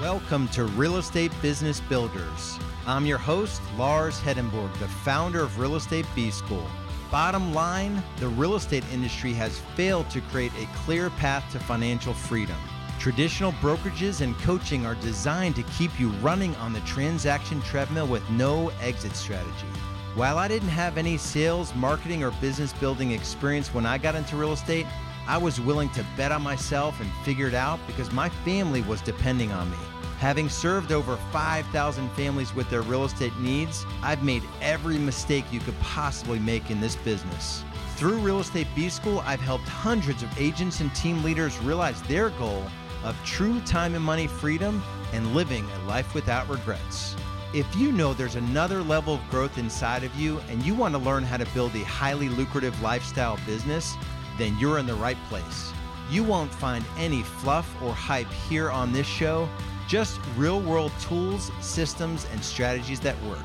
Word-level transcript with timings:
Welcome 0.00 0.46
to 0.50 0.62
Real 0.62 0.98
Estate 0.98 1.32
Business 1.42 1.80
Builders. 1.80 2.56
I'm 2.86 3.04
your 3.04 3.18
host, 3.18 3.60
Lars 3.76 4.20
Hedenborg, 4.20 4.72
the 4.74 4.86
founder 4.86 5.42
of 5.42 5.58
Real 5.58 5.74
Estate 5.74 6.06
B 6.14 6.30
School. 6.30 6.64
Bottom 7.10 7.52
line, 7.52 8.00
the 8.18 8.28
real 8.28 8.54
estate 8.54 8.84
industry 8.92 9.32
has 9.32 9.58
failed 9.74 10.08
to 10.10 10.20
create 10.20 10.52
a 10.56 10.66
clear 10.84 11.10
path 11.10 11.50
to 11.50 11.58
financial 11.58 12.14
freedom. 12.14 12.54
Traditional 13.00 13.50
brokerages 13.54 14.20
and 14.20 14.38
coaching 14.38 14.86
are 14.86 14.94
designed 14.94 15.56
to 15.56 15.64
keep 15.64 15.98
you 15.98 16.10
running 16.20 16.54
on 16.56 16.72
the 16.72 16.80
transaction 16.80 17.60
treadmill 17.62 18.06
with 18.06 18.28
no 18.30 18.68
exit 18.80 19.16
strategy. 19.16 19.66
While 20.14 20.38
I 20.38 20.46
didn't 20.46 20.68
have 20.68 20.96
any 20.96 21.16
sales, 21.16 21.74
marketing, 21.74 22.22
or 22.22 22.30
business 22.40 22.72
building 22.72 23.10
experience 23.10 23.74
when 23.74 23.84
I 23.84 23.98
got 23.98 24.14
into 24.14 24.36
real 24.36 24.52
estate, 24.52 24.86
I 25.28 25.36
was 25.36 25.60
willing 25.60 25.90
to 25.90 26.06
bet 26.16 26.32
on 26.32 26.40
myself 26.40 26.98
and 27.02 27.12
figure 27.22 27.48
it 27.48 27.54
out 27.54 27.78
because 27.86 28.10
my 28.12 28.30
family 28.30 28.80
was 28.80 29.02
depending 29.02 29.52
on 29.52 29.70
me. 29.70 29.76
Having 30.20 30.48
served 30.48 30.90
over 30.90 31.16
5,000 31.30 32.10
families 32.12 32.54
with 32.54 32.70
their 32.70 32.80
real 32.80 33.04
estate 33.04 33.36
needs, 33.38 33.84
I've 34.02 34.24
made 34.24 34.42
every 34.62 34.96
mistake 34.96 35.44
you 35.52 35.60
could 35.60 35.78
possibly 35.80 36.38
make 36.38 36.70
in 36.70 36.80
this 36.80 36.96
business. 36.96 37.62
Through 37.96 38.20
Real 38.20 38.40
Estate 38.40 38.68
B 38.74 38.88
School, 38.88 39.22
I've 39.26 39.40
helped 39.40 39.68
hundreds 39.68 40.22
of 40.22 40.40
agents 40.40 40.80
and 40.80 40.94
team 40.94 41.22
leaders 41.22 41.58
realize 41.58 42.00
their 42.04 42.30
goal 42.30 42.64
of 43.04 43.14
true 43.22 43.60
time 43.60 43.94
and 43.94 44.02
money 44.02 44.28
freedom 44.28 44.82
and 45.12 45.34
living 45.34 45.68
a 45.70 45.88
life 45.88 46.14
without 46.14 46.48
regrets. 46.48 47.14
If 47.52 47.66
you 47.76 47.92
know 47.92 48.14
there's 48.14 48.34
another 48.34 48.82
level 48.82 49.16
of 49.16 49.30
growth 49.30 49.58
inside 49.58 50.04
of 50.04 50.14
you 50.16 50.40
and 50.48 50.62
you 50.62 50.74
want 50.74 50.94
to 50.94 50.98
learn 50.98 51.22
how 51.22 51.36
to 51.36 51.46
build 51.52 51.74
a 51.74 51.84
highly 51.84 52.30
lucrative 52.30 52.80
lifestyle 52.80 53.38
business, 53.46 53.94
then 54.38 54.56
you're 54.58 54.78
in 54.78 54.86
the 54.86 54.94
right 54.94 55.18
place. 55.28 55.72
You 56.10 56.24
won't 56.24 56.54
find 56.54 56.84
any 56.96 57.22
fluff 57.22 57.70
or 57.82 57.92
hype 57.92 58.30
here 58.48 58.70
on 58.70 58.92
this 58.92 59.06
show, 59.06 59.48
just 59.88 60.18
real 60.36 60.60
world 60.60 60.92
tools, 61.00 61.50
systems, 61.60 62.26
and 62.32 62.42
strategies 62.42 63.00
that 63.00 63.20
work. 63.24 63.44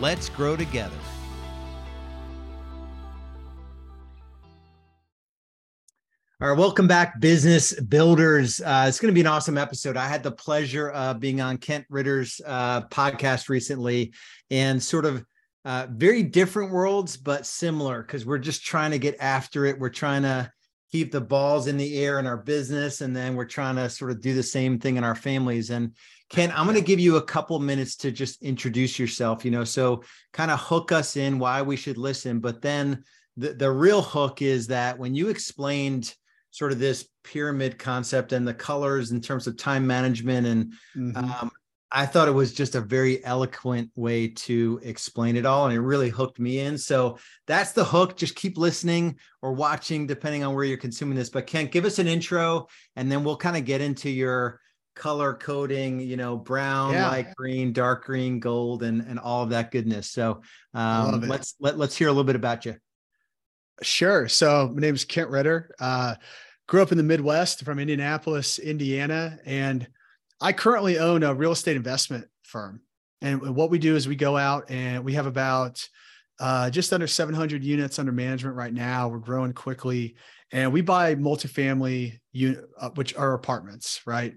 Let's 0.00 0.28
grow 0.28 0.56
together. 0.56 0.96
All 6.40 6.50
right, 6.50 6.58
welcome 6.58 6.88
back, 6.88 7.20
business 7.20 7.72
builders. 7.80 8.60
Uh, 8.60 8.86
it's 8.88 8.98
going 8.98 9.10
to 9.10 9.14
be 9.14 9.20
an 9.20 9.26
awesome 9.28 9.56
episode. 9.56 9.96
I 9.96 10.08
had 10.08 10.22
the 10.22 10.32
pleasure 10.32 10.90
of 10.90 11.20
being 11.20 11.40
on 11.40 11.58
Kent 11.58 11.86
Ritter's 11.88 12.40
uh, 12.44 12.82
podcast 12.88 13.48
recently 13.48 14.12
and 14.50 14.82
sort 14.82 15.06
of 15.06 15.24
uh, 15.64 15.86
very 15.90 16.22
different 16.22 16.72
worlds, 16.72 17.16
but 17.16 17.46
similar 17.46 18.02
because 18.02 18.26
we're 18.26 18.38
just 18.38 18.64
trying 18.64 18.90
to 18.90 18.98
get 18.98 19.16
after 19.20 19.64
it. 19.64 19.78
We're 19.78 19.88
trying 19.88 20.22
to 20.22 20.52
keep 20.92 21.10
the 21.10 21.20
balls 21.20 21.66
in 21.66 21.76
the 21.76 21.98
air 21.98 22.18
in 22.18 22.26
our 22.26 22.36
business, 22.36 23.00
and 23.00 23.16
then 23.16 23.34
we're 23.34 23.46
trying 23.46 23.76
to 23.76 23.88
sort 23.88 24.10
of 24.10 24.20
do 24.20 24.34
the 24.34 24.42
same 24.42 24.78
thing 24.78 24.96
in 24.96 25.04
our 25.04 25.14
families. 25.14 25.70
And 25.70 25.94
Kent, 26.28 26.58
I'm 26.58 26.66
going 26.66 26.78
to 26.78 26.84
give 26.84 27.00
you 27.00 27.16
a 27.16 27.22
couple 27.22 27.58
minutes 27.58 27.96
to 27.96 28.12
just 28.12 28.42
introduce 28.42 28.98
yourself. 28.98 29.44
You 29.44 29.50
know, 29.50 29.64
so 29.64 30.02
kind 30.32 30.50
of 30.50 30.60
hook 30.60 30.92
us 30.92 31.16
in 31.16 31.38
why 31.38 31.62
we 31.62 31.76
should 31.76 31.98
listen, 31.98 32.40
but 32.40 32.60
then 32.60 33.02
the 33.36 33.54
the 33.54 33.70
real 33.70 34.02
hook 34.02 34.42
is 34.42 34.66
that 34.68 34.98
when 34.98 35.14
you 35.14 35.28
explained 35.28 36.14
sort 36.50 36.70
of 36.70 36.78
this 36.78 37.08
pyramid 37.24 37.78
concept 37.78 38.32
and 38.32 38.46
the 38.46 38.54
colors 38.54 39.10
in 39.10 39.20
terms 39.20 39.48
of 39.48 39.56
time 39.56 39.84
management 39.84 40.46
and 40.46 40.72
mm-hmm. 40.96 41.16
um, 41.16 41.50
I 41.96 42.06
thought 42.06 42.26
it 42.26 42.32
was 42.32 42.52
just 42.52 42.74
a 42.74 42.80
very 42.80 43.24
eloquent 43.24 43.88
way 43.94 44.26
to 44.26 44.80
explain 44.82 45.36
it 45.36 45.46
all, 45.46 45.66
and 45.66 45.74
it 45.74 45.80
really 45.80 46.08
hooked 46.08 46.40
me 46.40 46.58
in. 46.58 46.76
So 46.76 47.18
that's 47.46 47.70
the 47.70 47.84
hook. 47.84 48.16
Just 48.16 48.34
keep 48.34 48.58
listening 48.58 49.16
or 49.42 49.52
watching, 49.52 50.04
depending 50.04 50.42
on 50.42 50.56
where 50.56 50.64
you're 50.64 50.76
consuming 50.76 51.16
this. 51.16 51.30
But 51.30 51.46
Kent, 51.46 51.70
give 51.70 51.84
us 51.84 52.00
an 52.00 52.08
intro, 52.08 52.66
and 52.96 53.10
then 53.10 53.22
we'll 53.22 53.36
kind 53.36 53.56
of 53.56 53.64
get 53.64 53.80
into 53.80 54.10
your 54.10 54.60
color 54.96 55.34
coding. 55.34 56.00
You 56.00 56.16
know, 56.16 56.36
brown, 56.36 56.94
yeah. 56.94 57.08
light 57.08 57.32
green, 57.36 57.72
dark 57.72 58.04
green, 58.04 58.40
gold, 58.40 58.82
and 58.82 59.00
and 59.00 59.20
all 59.20 59.44
of 59.44 59.50
that 59.50 59.70
goodness. 59.70 60.10
So 60.10 60.42
um, 60.74 61.20
let's 61.20 61.54
let 61.60 61.78
let's 61.78 61.96
hear 61.96 62.08
a 62.08 62.10
little 62.10 62.24
bit 62.24 62.36
about 62.36 62.66
you. 62.66 62.74
Sure. 63.82 64.26
So 64.26 64.68
my 64.74 64.80
name 64.80 64.96
is 64.96 65.04
Kent 65.04 65.30
Ritter. 65.30 65.70
Uh, 65.78 66.16
grew 66.66 66.82
up 66.82 66.90
in 66.90 66.98
the 66.98 67.04
Midwest 67.04 67.64
from 67.64 67.78
Indianapolis, 67.78 68.58
Indiana, 68.58 69.38
and 69.44 69.86
I 70.40 70.52
currently 70.52 70.98
own 70.98 71.22
a 71.22 71.34
real 71.34 71.52
estate 71.52 71.76
investment 71.76 72.26
firm. 72.42 72.80
And 73.20 73.54
what 73.56 73.70
we 73.70 73.78
do 73.78 73.96
is 73.96 74.06
we 74.06 74.16
go 74.16 74.36
out 74.36 74.70
and 74.70 75.04
we 75.04 75.14
have 75.14 75.26
about 75.26 75.86
uh, 76.40 76.68
just 76.70 76.92
under 76.92 77.06
700 77.06 77.64
units 77.64 77.98
under 77.98 78.12
management 78.12 78.56
right 78.56 78.72
now. 78.72 79.08
We're 79.08 79.18
growing 79.18 79.52
quickly. 79.52 80.16
And 80.52 80.72
we 80.72 80.82
buy 80.82 81.14
multifamily, 81.14 82.18
unit, 82.32 82.64
uh, 82.78 82.90
which 82.90 83.16
are 83.16 83.34
apartments, 83.34 84.00
right? 84.06 84.34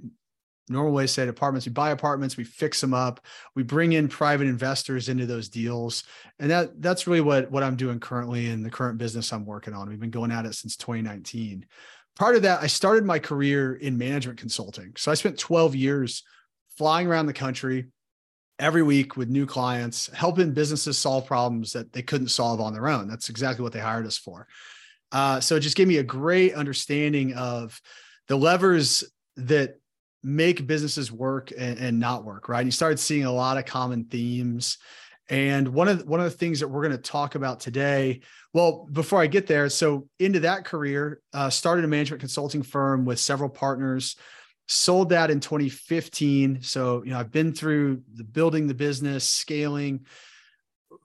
Normal 0.70 0.92
way 0.92 1.04
to 1.04 1.08
say 1.08 1.24
it, 1.24 1.30
apartments. 1.30 1.66
We 1.66 1.72
buy 1.72 1.92
apartments, 1.92 2.36
we 2.36 2.44
fix 2.44 2.82
them 2.82 2.94
up, 2.94 3.26
we 3.56 3.64
bring 3.64 3.94
in 3.94 4.10
private 4.10 4.48
investors 4.48 5.08
into 5.08 5.26
those 5.26 5.48
deals, 5.48 6.04
and 6.40 6.52
that 6.52 6.82
that's 6.82 7.08
really 7.08 7.22
what 7.22 7.50
what 7.50 7.64
I'm 7.64 7.78
doing 7.78 8.02
currently 8.02 8.48
in 8.48 8.64
the 8.64 8.70
current 8.70 8.98
business 8.98 9.32
I'm 9.32 9.46
working 9.46 9.74
on. 9.74 9.88
We've 9.88 10.00
been 10.00 10.10
going 10.10 10.32
at 10.32 10.46
it 10.46 10.56
since 10.56 10.76
2019 10.76 11.66
part 12.18 12.36
of 12.36 12.42
that, 12.44 12.62
I 12.62 12.68
started 12.68 13.06
my 13.06 13.20
career 13.20 13.76
in 13.76 13.98
management 13.98 14.40
consulting. 14.40 14.94
So 14.98 15.12
I 15.12 15.16
spent 15.16 15.38
12 15.38 15.76
years 15.76 16.24
flying 16.78 17.08
around 17.08 17.28
the 17.28 17.34
country 17.34 17.88
every 18.60 18.84
week 18.84 19.16
with 19.16 19.30
new 19.30 19.46
clients, 19.46 20.08
helping 20.14 20.54
businesses 20.54 20.98
solve 20.98 21.26
problems 21.28 21.74
that 21.74 21.94
they 21.94 22.02
couldn't 22.02 22.30
solve 22.30 22.60
on 22.60 22.74
their 22.74 22.88
own. 22.88 23.08
That's 23.08 23.30
exactly 23.30 23.64
what 23.64 23.72
they 23.72 23.80
hired 23.80 24.06
us 24.06 24.18
for. 24.18 24.48
Uh, 25.12 25.40
so 25.40 25.56
it 25.56 25.62
just 25.62 25.78
gave 25.78 25.88
me 25.88 25.98
a 25.98 26.04
great 26.04 26.54
understanding 26.56 27.34
of 27.34 27.80
the 28.28 28.36
levers 28.36 29.04
that 29.38 29.80
make 30.24 30.68
businesses 30.68 31.12
work 31.12 31.52
and, 31.58 31.78
and 31.80 32.00
not 32.00 32.26
work, 32.26 32.50
right? 32.50 32.60
And 32.60 32.68
you 32.68 32.72
started 32.72 33.00
seeing 33.00 33.26
a 33.26 33.32
lot 33.32 33.58
of 33.58 33.66
common 33.66 34.06
themes. 34.06 34.78
And 35.30 35.70
one 35.70 35.88
of 35.88 36.00
the, 36.00 36.06
one 36.06 36.20
of 36.20 36.26
the 36.26 36.38
things 36.38 36.62
that 36.62 36.70
we're 36.70 36.84
going 36.84 36.96
to 36.96 37.02
talk 37.02 37.36
about 37.36 37.60
today 37.60 38.22
well, 38.58 38.88
before 38.92 39.22
I 39.22 39.28
get 39.28 39.46
there, 39.46 39.70
so 39.70 40.08
into 40.18 40.40
that 40.40 40.66
career, 40.66 41.22
uh, 41.32 41.48
started 41.48 41.86
a 41.86 41.88
management 41.88 42.22
consulting 42.22 42.64
firm 42.64 43.06
with 43.06 43.20
several 43.20 43.50
partners, 43.50 44.16
sold 44.68 45.10
that 45.10 45.30
in 45.30 45.40
2015. 45.40 46.64
So, 46.64 47.04
you 47.04 47.12
know, 47.12 47.20
I've 47.20 47.32
been 47.32 47.54
through 47.54 48.02
the 48.16 48.24
building 48.24 48.66
the 48.66 48.74
business, 48.74 49.30
scaling, 49.30 50.08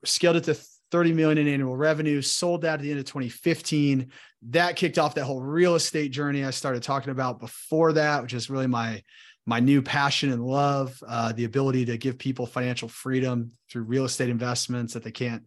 scaled 0.03 0.37
it 0.37 0.45
to 0.45 0.55
30 0.93 1.13
million 1.13 1.37
in 1.37 1.47
annual 1.47 1.77
revenue, 1.77 2.23
sold 2.23 2.63
that 2.63 2.75
at 2.75 2.81
the 2.81 2.91
end 2.91 3.01
of 3.01 3.05
2015. 3.05 4.11
That 4.49 4.77
kicked 4.77 4.99
off 4.99 5.15
that 5.17 5.25
whole 5.25 5.43
real 5.43 5.75
estate 5.75 6.11
journey 6.11 6.45
I 6.45 6.51
started 6.53 6.83
talking 6.83 7.11
about 7.11 7.39
before 7.39 7.93
that, 7.93 8.23
which 8.23 8.33
is 8.33 8.49
really 8.49 8.67
my 8.67 9.03
my 9.47 9.61
new 9.61 9.83
passion 9.83 10.31
and 10.31 10.45
love, 10.45 11.03
uh, 11.07 11.33
the 11.33 11.45
ability 11.45 11.85
to 11.87 11.99
give 11.99 12.19
people 12.19 12.47
financial 12.47 12.89
freedom 12.89 13.53
through 13.71 13.83
real 13.83 14.05
estate 14.05 14.29
investments 14.29 14.95
that 14.95 15.03
they 15.03 15.11
can't 15.11 15.47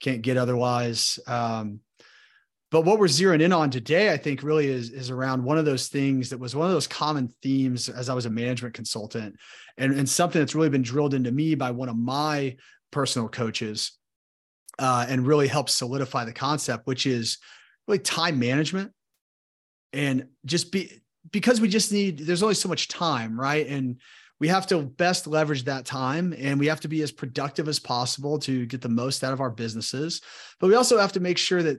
can't 0.00 0.22
get 0.22 0.36
otherwise. 0.36 1.18
Um, 1.26 1.80
but 2.70 2.86
what 2.86 2.98
we're 2.98 3.06
zeroing 3.06 3.42
in 3.42 3.52
on 3.52 3.70
today, 3.70 4.10
I 4.12 4.16
think, 4.16 4.42
really 4.42 4.66
is 4.66 4.90
is 4.90 5.10
around 5.10 5.44
one 5.44 5.58
of 5.58 5.64
those 5.64 5.88
things 5.88 6.30
that 6.30 6.38
was 6.38 6.56
one 6.56 6.66
of 6.68 6.72
those 6.72 6.86
common 6.86 7.28
themes 7.42 7.88
as 7.88 8.08
I 8.08 8.14
was 8.14 8.26
a 8.26 8.30
management 8.30 8.74
consultant, 8.74 9.36
and 9.76 9.92
and 9.92 10.08
something 10.08 10.40
that's 10.40 10.54
really 10.54 10.70
been 10.70 10.82
drilled 10.82 11.12
into 11.12 11.30
me 11.30 11.54
by 11.54 11.70
one 11.70 11.90
of 11.90 11.96
my 11.96 12.56
personal 12.90 13.28
coaches, 13.28 13.92
uh, 14.78 15.04
and 15.06 15.26
really 15.26 15.48
helped 15.48 15.70
solidify 15.70 16.24
the 16.24 16.32
concept, 16.32 16.86
which 16.86 17.04
is 17.04 17.38
really 17.86 17.98
time 17.98 18.38
management, 18.38 18.92
and 19.92 20.28
just 20.46 20.72
be 20.72 21.01
because 21.30 21.60
we 21.60 21.68
just 21.68 21.92
need. 21.92 22.18
There's 22.18 22.42
only 22.42 22.54
so 22.54 22.68
much 22.68 22.88
time, 22.88 23.38
right? 23.38 23.66
And 23.66 23.98
we 24.42 24.48
have 24.48 24.66
to 24.66 24.82
best 24.82 25.28
leverage 25.28 25.62
that 25.66 25.84
time 25.84 26.34
and 26.36 26.58
we 26.58 26.66
have 26.66 26.80
to 26.80 26.88
be 26.88 27.00
as 27.02 27.12
productive 27.12 27.68
as 27.68 27.78
possible 27.78 28.40
to 28.40 28.66
get 28.66 28.80
the 28.80 28.88
most 28.88 29.22
out 29.22 29.32
of 29.32 29.40
our 29.40 29.50
businesses 29.50 30.20
but 30.58 30.66
we 30.66 30.74
also 30.74 30.98
have 30.98 31.12
to 31.12 31.20
make 31.20 31.38
sure 31.38 31.62
that 31.62 31.78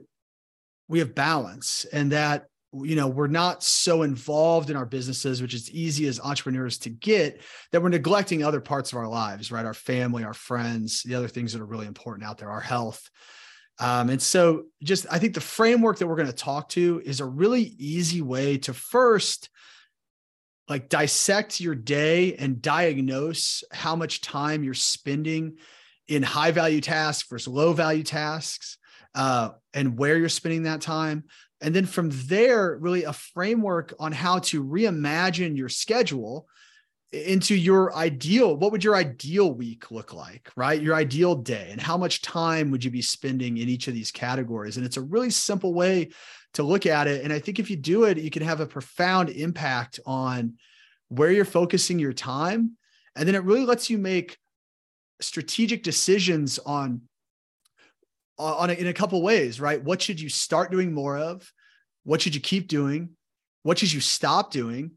we 0.88 0.98
have 0.98 1.14
balance 1.14 1.84
and 1.92 2.12
that 2.12 2.46
you 2.72 2.96
know 2.96 3.06
we're 3.06 3.26
not 3.26 3.62
so 3.62 4.02
involved 4.02 4.70
in 4.70 4.76
our 4.76 4.86
businesses 4.86 5.42
which 5.42 5.52
is 5.52 5.70
easy 5.72 6.06
as 6.06 6.18
entrepreneurs 6.20 6.78
to 6.78 6.88
get 6.88 7.42
that 7.70 7.82
we're 7.82 7.90
neglecting 7.90 8.42
other 8.42 8.62
parts 8.62 8.92
of 8.92 8.98
our 8.98 9.08
lives 9.08 9.52
right 9.52 9.66
our 9.66 9.74
family 9.74 10.24
our 10.24 10.32
friends 10.32 11.02
the 11.02 11.14
other 11.14 11.28
things 11.28 11.52
that 11.52 11.60
are 11.60 11.66
really 11.66 11.86
important 11.86 12.26
out 12.26 12.38
there 12.38 12.50
our 12.50 12.60
health 12.60 13.10
um, 13.78 14.10
and 14.10 14.20
so 14.20 14.64
just 14.82 15.06
i 15.10 15.18
think 15.18 15.34
the 15.34 15.40
framework 15.40 15.98
that 15.98 16.06
we're 16.06 16.16
going 16.16 16.26
to 16.26 16.32
talk 16.32 16.68
to 16.68 17.02
is 17.04 17.20
a 17.20 17.26
really 17.26 17.74
easy 17.78 18.22
way 18.22 18.56
to 18.58 18.72
first 18.74 19.48
like 20.68 20.88
dissect 20.88 21.60
your 21.60 21.74
day 21.74 22.34
and 22.36 22.62
diagnose 22.62 23.64
how 23.70 23.94
much 23.94 24.20
time 24.20 24.64
you're 24.64 24.74
spending 24.74 25.56
in 26.08 26.22
high 26.22 26.50
value 26.50 26.80
tasks 26.80 27.28
versus 27.28 27.48
low 27.48 27.72
value 27.72 28.02
tasks 28.02 28.78
uh, 29.14 29.50
and 29.72 29.98
where 29.98 30.16
you're 30.16 30.28
spending 30.28 30.64
that 30.64 30.80
time. 30.80 31.24
And 31.60 31.74
then 31.74 31.86
from 31.86 32.10
there 32.26 32.76
really 32.78 33.04
a 33.04 33.12
framework 33.12 33.94
on 33.98 34.12
how 34.12 34.40
to 34.40 34.62
reimagine 34.62 35.56
your 35.56 35.68
schedule 35.68 36.46
into 37.14 37.54
your 37.54 37.94
ideal 37.94 38.56
what 38.56 38.72
would 38.72 38.82
your 38.82 38.96
ideal 38.96 39.52
week 39.52 39.90
look 39.90 40.12
like 40.12 40.50
right 40.56 40.82
your 40.82 40.94
ideal 40.94 41.34
day 41.34 41.68
and 41.70 41.80
how 41.80 41.96
much 41.96 42.22
time 42.22 42.70
would 42.70 42.82
you 42.82 42.90
be 42.90 43.02
spending 43.02 43.58
in 43.58 43.68
each 43.68 43.88
of 43.88 43.94
these 43.94 44.10
categories 44.10 44.76
and 44.76 44.84
it's 44.84 44.96
a 44.96 45.02
really 45.02 45.30
simple 45.30 45.74
way 45.74 46.10
to 46.54 46.62
look 46.62 46.86
at 46.86 47.06
it. 47.06 47.22
And 47.22 47.32
I 47.32 47.38
think 47.38 47.58
if 47.58 47.68
you 47.68 47.76
do 47.76 48.04
it, 48.04 48.16
you 48.16 48.30
can 48.30 48.42
have 48.42 48.60
a 48.60 48.66
profound 48.66 49.28
impact 49.28 50.00
on 50.06 50.54
where 51.08 51.30
you're 51.30 51.44
focusing 51.44 51.98
your 51.98 52.12
time. 52.12 52.76
And 53.14 53.28
then 53.28 53.34
it 53.34 53.44
really 53.44 53.66
lets 53.66 53.90
you 53.90 53.98
make 53.98 54.38
strategic 55.20 55.82
decisions 55.82 56.58
on 56.58 57.02
uh, 58.36 58.56
on 58.56 58.70
a, 58.70 58.72
in 58.72 58.88
a 58.88 58.92
couple 58.92 59.22
ways, 59.22 59.60
right? 59.60 59.82
What 59.82 60.02
should 60.02 60.20
you 60.20 60.28
start 60.28 60.72
doing 60.72 60.92
more 60.92 61.16
of? 61.16 61.52
What 62.02 62.20
should 62.20 62.34
you 62.34 62.40
keep 62.40 62.66
doing? 62.66 63.10
What 63.62 63.78
should 63.78 63.92
you 63.92 64.00
stop 64.00 64.50
doing? 64.50 64.92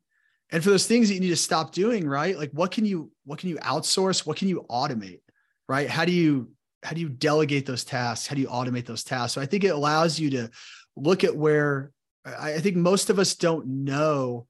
And 0.51 0.63
for 0.63 0.69
those 0.69 0.87
things 0.87 1.09
that 1.09 1.15
you 1.15 1.19
need 1.19 1.29
to 1.29 1.35
stop 1.35 1.73
doing, 1.73 2.07
right? 2.07 2.37
Like 2.37 2.51
what 2.51 2.71
can 2.71 2.85
you 2.85 3.11
what 3.25 3.39
can 3.39 3.49
you 3.49 3.57
outsource? 3.57 4.25
What 4.25 4.37
can 4.37 4.47
you 4.47 4.65
automate? 4.69 5.19
Right? 5.67 5.89
How 5.89 6.05
do 6.05 6.11
you 6.11 6.51
how 6.83 6.93
do 6.93 7.01
you 7.01 7.09
delegate 7.09 7.65
those 7.65 7.83
tasks? 7.83 8.27
How 8.27 8.35
do 8.35 8.41
you 8.41 8.47
automate 8.47 8.85
those 8.85 9.03
tasks? 9.03 9.33
So 9.33 9.41
I 9.41 9.45
think 9.45 9.63
it 9.63 9.69
allows 9.69 10.19
you 10.19 10.29
to 10.31 10.49
look 10.95 11.23
at 11.23 11.35
where 11.35 11.91
I 12.25 12.59
think 12.59 12.75
most 12.75 13.09
of 13.09 13.19
us 13.19 13.35
don't 13.35 13.85
know 13.85 14.47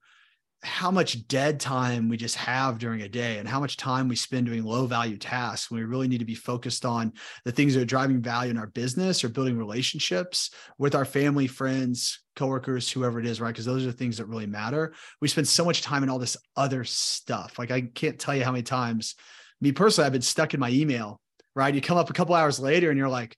how 0.64 0.90
much 0.90 1.28
dead 1.28 1.60
time 1.60 2.10
we 2.10 2.18
just 2.18 2.36
have 2.36 2.80
during 2.80 3.02
a 3.02 3.10
day 3.10 3.38
and 3.38 3.48
how 3.48 3.60
much 3.60 3.78
time 3.78 4.08
we 4.08 4.16
spend 4.16 4.48
doing 4.48 4.64
low 4.64 4.88
value 4.88 5.18
tasks 5.18 5.70
when 5.70 5.80
we 5.80 5.86
really 5.86 6.08
need 6.08 6.18
to 6.18 6.26
be 6.26 6.36
focused 6.36 6.84
on 6.84 7.14
the 7.46 7.52
things 7.52 7.74
that 7.74 7.82
are 7.82 7.86
driving 7.86 8.22
value 8.22 8.50
in 8.50 8.58
our 8.58 8.68
business 8.68 9.24
or 9.24 9.30
building 9.30 9.58
relationships 9.58 10.50
with 10.80 10.96
our 10.96 11.06
family, 11.06 11.46
friends, 11.46 12.20
coworkers, 12.36 12.92
whoever 12.92 13.20
it 13.20 13.26
is, 13.26 13.40
right? 13.40 13.50
Because 13.52 13.66
those 13.66 13.84
are 13.84 13.92
the 13.92 13.94
things 13.94 14.18
that 14.18 14.26
really 14.26 14.48
matter. 14.48 14.94
We 15.22 15.28
spend 15.28 15.48
so 15.48 15.64
much 15.64 15.84
time 15.84 16.04
in 16.04 16.10
all 16.10 16.20
this 16.20 16.38
other 16.56 16.84
stuff. 16.84 17.60
Like 17.60 17.70
I 17.70 17.82
can't 17.82 18.18
tell 18.18 18.36
you 18.36 18.44
how 18.44 18.52
many 18.52 18.64
times, 18.64 19.16
me 19.62 19.72
personally, 19.72 20.08
I've 20.08 20.14
been 20.14 20.22
stuck 20.22 20.54
in 20.56 20.60
my 20.60 20.70
email, 20.72 21.22
right? 21.56 21.74
You 21.74 21.82
come 21.82 21.98
up 21.98 22.10
a 22.10 22.14
couple 22.14 22.34
hours 22.36 22.60
later 22.60 22.90
and 22.90 22.98
you're 22.98 23.10
like, 23.10 23.38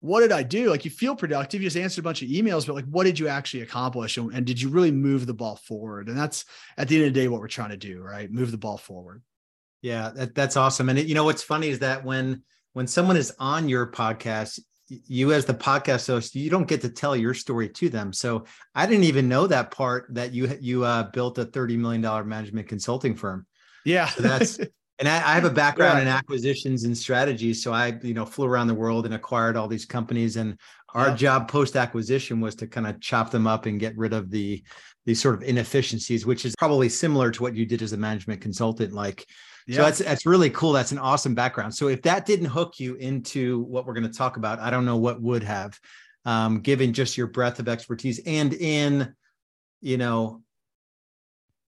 what 0.00 0.20
did 0.20 0.32
I 0.32 0.42
do? 0.42 0.70
Like 0.70 0.84
you 0.84 0.90
feel 0.90 1.14
productive, 1.14 1.60
you 1.60 1.66
just 1.66 1.76
answered 1.76 2.00
a 2.00 2.04
bunch 2.04 2.22
of 2.22 2.28
emails, 2.28 2.66
but 2.66 2.74
like 2.74 2.86
what 2.86 3.04
did 3.04 3.18
you 3.18 3.28
actually 3.28 3.62
accomplish? 3.62 4.16
And, 4.16 4.32
and, 4.32 4.46
did 4.46 4.60
you 4.60 4.70
really 4.70 4.90
move 4.90 5.26
the 5.26 5.34
ball 5.34 5.56
forward? 5.56 6.08
And 6.08 6.16
that's 6.16 6.46
at 6.78 6.88
the 6.88 6.96
end 6.96 7.06
of 7.06 7.14
the 7.14 7.20
day 7.20 7.28
what 7.28 7.40
we're 7.40 7.48
trying 7.48 7.70
to 7.70 7.76
do, 7.76 8.00
right? 8.00 8.30
Move 8.30 8.50
the 8.50 8.58
ball 8.58 8.78
forward. 8.78 9.22
Yeah, 9.82 10.10
that, 10.14 10.34
that's 10.34 10.56
awesome. 10.56 10.88
And 10.88 10.98
it, 10.98 11.06
you 11.06 11.14
know 11.14 11.24
what's 11.24 11.42
funny 11.42 11.68
is 11.68 11.80
that 11.80 12.04
when 12.04 12.42
when 12.72 12.86
someone 12.86 13.16
is 13.16 13.32
on 13.38 13.68
your 13.68 13.90
podcast, 13.90 14.60
you 14.88 15.32
as 15.32 15.44
the 15.44 15.54
podcast 15.54 16.06
host, 16.06 16.34
you 16.34 16.50
don't 16.50 16.68
get 16.68 16.80
to 16.82 16.88
tell 16.88 17.14
your 17.14 17.34
story 17.34 17.68
to 17.68 17.88
them. 17.88 18.12
So 18.12 18.44
I 18.74 18.86
didn't 18.86 19.04
even 19.04 19.28
know 19.28 19.46
that 19.46 19.70
part 19.70 20.06
that 20.14 20.32
you 20.32 20.56
you 20.60 20.84
uh, 20.84 21.04
built 21.10 21.38
a 21.38 21.44
thirty 21.44 21.76
million 21.76 22.00
dollar 22.00 22.24
management 22.24 22.68
consulting 22.68 23.14
firm. 23.14 23.46
Yeah, 23.84 24.08
so 24.08 24.22
that's 24.22 24.58
And 25.00 25.08
I, 25.08 25.16
I 25.16 25.34
have 25.34 25.44
a 25.44 25.50
background 25.64 25.96
yeah. 25.98 26.02
in 26.02 26.08
acquisitions 26.08 26.84
and 26.84 26.96
strategies. 26.96 27.62
So 27.62 27.72
I, 27.72 27.98
you 28.02 28.14
know, 28.14 28.24
flew 28.24 28.46
around 28.46 28.68
the 28.68 28.74
world 28.74 29.06
and 29.06 29.14
acquired 29.14 29.56
all 29.56 29.66
these 29.66 29.86
companies. 29.86 30.36
And 30.36 30.56
our 30.94 31.08
yeah. 31.08 31.16
job 31.16 31.48
post 31.50 31.74
acquisition 31.74 32.40
was 32.40 32.54
to 32.56 32.66
kind 32.66 32.86
of 32.86 33.00
chop 33.00 33.30
them 33.30 33.46
up 33.46 33.66
and 33.66 33.80
get 33.80 33.96
rid 33.96 34.12
of 34.12 34.30
the 34.30 34.62
these 35.06 35.20
sort 35.20 35.34
of 35.34 35.42
inefficiencies, 35.42 36.26
which 36.26 36.44
is 36.44 36.54
probably 36.56 36.88
similar 36.88 37.30
to 37.30 37.42
what 37.42 37.54
you 37.54 37.64
did 37.64 37.82
as 37.82 37.92
a 37.92 37.96
management 37.96 38.40
consultant. 38.40 38.92
Like, 38.92 39.26
yeah. 39.66 39.76
so 39.76 39.82
that's 39.82 39.98
that's 39.98 40.26
really 40.26 40.50
cool. 40.50 40.72
That's 40.72 40.92
an 40.92 40.98
awesome 40.98 41.34
background. 41.34 41.74
So 41.74 41.88
if 41.88 42.02
that 42.02 42.26
didn't 42.26 42.46
hook 42.46 42.78
you 42.78 42.96
into 42.96 43.60
what 43.60 43.86
we're 43.86 43.94
going 43.94 44.10
to 44.10 44.16
talk 44.16 44.36
about, 44.36 44.60
I 44.60 44.70
don't 44.70 44.84
know 44.84 44.98
what 44.98 45.20
would 45.20 45.42
have, 45.42 45.78
um, 46.24 46.60
given 46.60 46.92
just 46.92 47.16
your 47.16 47.28
breadth 47.28 47.58
of 47.60 47.68
expertise 47.68 48.20
and 48.26 48.52
in, 48.52 49.14
you 49.80 49.96
know, 49.96 50.42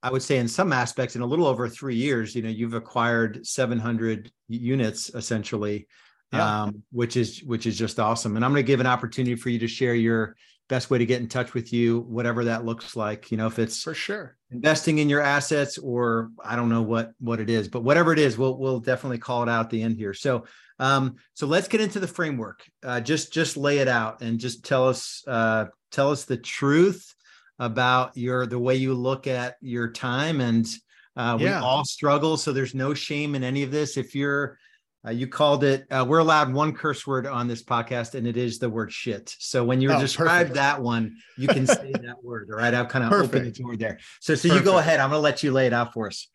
I 0.03 0.11
would 0.11 0.23
say 0.23 0.37
in 0.37 0.47
some 0.47 0.73
aspects, 0.73 1.15
in 1.15 1.21
a 1.21 1.25
little 1.25 1.45
over 1.45 1.69
three 1.69 1.95
years, 1.95 2.35
you 2.35 2.41
know, 2.41 2.49
you've 2.49 2.73
acquired 2.73 3.45
700 3.45 4.31
units 4.47 5.09
essentially, 5.13 5.87
yeah. 6.33 6.63
um, 6.63 6.83
which 6.91 7.17
is 7.17 7.43
which 7.43 7.67
is 7.67 7.77
just 7.77 7.99
awesome. 7.99 8.35
And 8.35 8.43
I'm 8.43 8.51
going 8.51 8.63
to 8.63 8.67
give 8.67 8.79
an 8.79 8.87
opportunity 8.87 9.35
for 9.35 9.49
you 9.49 9.59
to 9.59 9.67
share 9.67 9.93
your 9.93 10.35
best 10.69 10.89
way 10.89 10.97
to 10.97 11.05
get 11.05 11.21
in 11.21 11.27
touch 11.27 11.53
with 11.53 11.73
you, 11.73 11.99
whatever 11.99 12.45
that 12.45 12.65
looks 12.65 12.95
like. 12.95 13.29
You 13.29 13.37
know, 13.37 13.45
if 13.45 13.59
it's 13.59 13.83
for 13.83 13.93
sure 13.93 14.37
investing 14.49 14.97
in 14.97 15.09
your 15.09 15.21
assets, 15.21 15.77
or 15.77 16.31
I 16.43 16.55
don't 16.55 16.69
know 16.69 16.81
what 16.81 17.11
what 17.19 17.39
it 17.39 17.49
is, 17.49 17.67
but 17.67 17.83
whatever 17.83 18.11
it 18.11 18.19
is, 18.19 18.37
we'll 18.37 18.57
we'll 18.57 18.79
definitely 18.79 19.19
call 19.19 19.43
it 19.43 19.49
out 19.49 19.65
at 19.65 19.69
the 19.69 19.83
end 19.83 19.97
here. 19.97 20.13
So, 20.13 20.45
um, 20.79 21.17
so 21.35 21.45
let's 21.45 21.67
get 21.67 21.81
into 21.81 21.99
the 21.99 22.07
framework. 22.07 22.63
Uh, 22.83 23.01
just 23.01 23.31
just 23.31 23.55
lay 23.55 23.79
it 23.79 23.87
out 23.87 24.21
and 24.21 24.39
just 24.39 24.65
tell 24.65 24.87
us 24.87 25.23
uh, 25.27 25.65
tell 25.91 26.09
us 26.09 26.25
the 26.25 26.37
truth 26.37 27.13
about 27.59 28.15
your 28.17 28.45
the 28.45 28.59
way 28.59 28.75
you 28.75 28.93
look 28.93 29.27
at 29.27 29.55
your 29.61 29.89
time 29.91 30.41
and 30.41 30.67
uh, 31.15 31.35
we 31.37 31.45
yeah. 31.45 31.61
all 31.61 31.83
struggle 31.83 32.37
so 32.37 32.51
there's 32.51 32.73
no 32.73 32.93
shame 32.93 33.35
in 33.35 33.43
any 33.43 33.63
of 33.63 33.71
this. 33.71 33.97
If 33.97 34.15
you're 34.15 34.57
uh, 35.05 35.11
you 35.11 35.27
called 35.27 35.63
it 35.63 35.85
uh, 35.91 36.05
we're 36.07 36.19
allowed 36.19 36.53
one 36.53 36.73
curse 36.73 37.05
word 37.05 37.27
on 37.27 37.47
this 37.47 37.63
podcast 37.63 38.15
and 38.15 38.25
it 38.25 38.37
is 38.37 38.59
the 38.59 38.69
word 38.69 38.91
shit. 38.91 39.35
So 39.39 39.63
when 39.63 39.81
you 39.81 39.91
oh, 39.91 39.99
describe 39.99 40.47
perfect. 40.47 40.55
that 40.55 40.81
one 40.81 41.17
you 41.37 41.47
can 41.47 41.67
say 41.67 41.91
that 41.91 42.23
word 42.23 42.49
all 42.51 42.57
right? 42.57 42.73
I've 42.73 42.87
kind 42.87 43.05
of 43.05 43.13
opened 43.13 43.45
the 43.47 43.51
door 43.51 43.75
there. 43.75 43.99
So 44.19 44.35
so 44.35 44.49
perfect. 44.49 44.65
you 44.65 44.71
go 44.71 44.77
ahead. 44.77 44.99
I'm 44.99 45.09
going 45.09 45.19
to 45.19 45.23
let 45.23 45.43
you 45.43 45.51
lay 45.51 45.67
it 45.67 45.73
out 45.73 45.93
for 45.93 46.07
us 46.07 46.27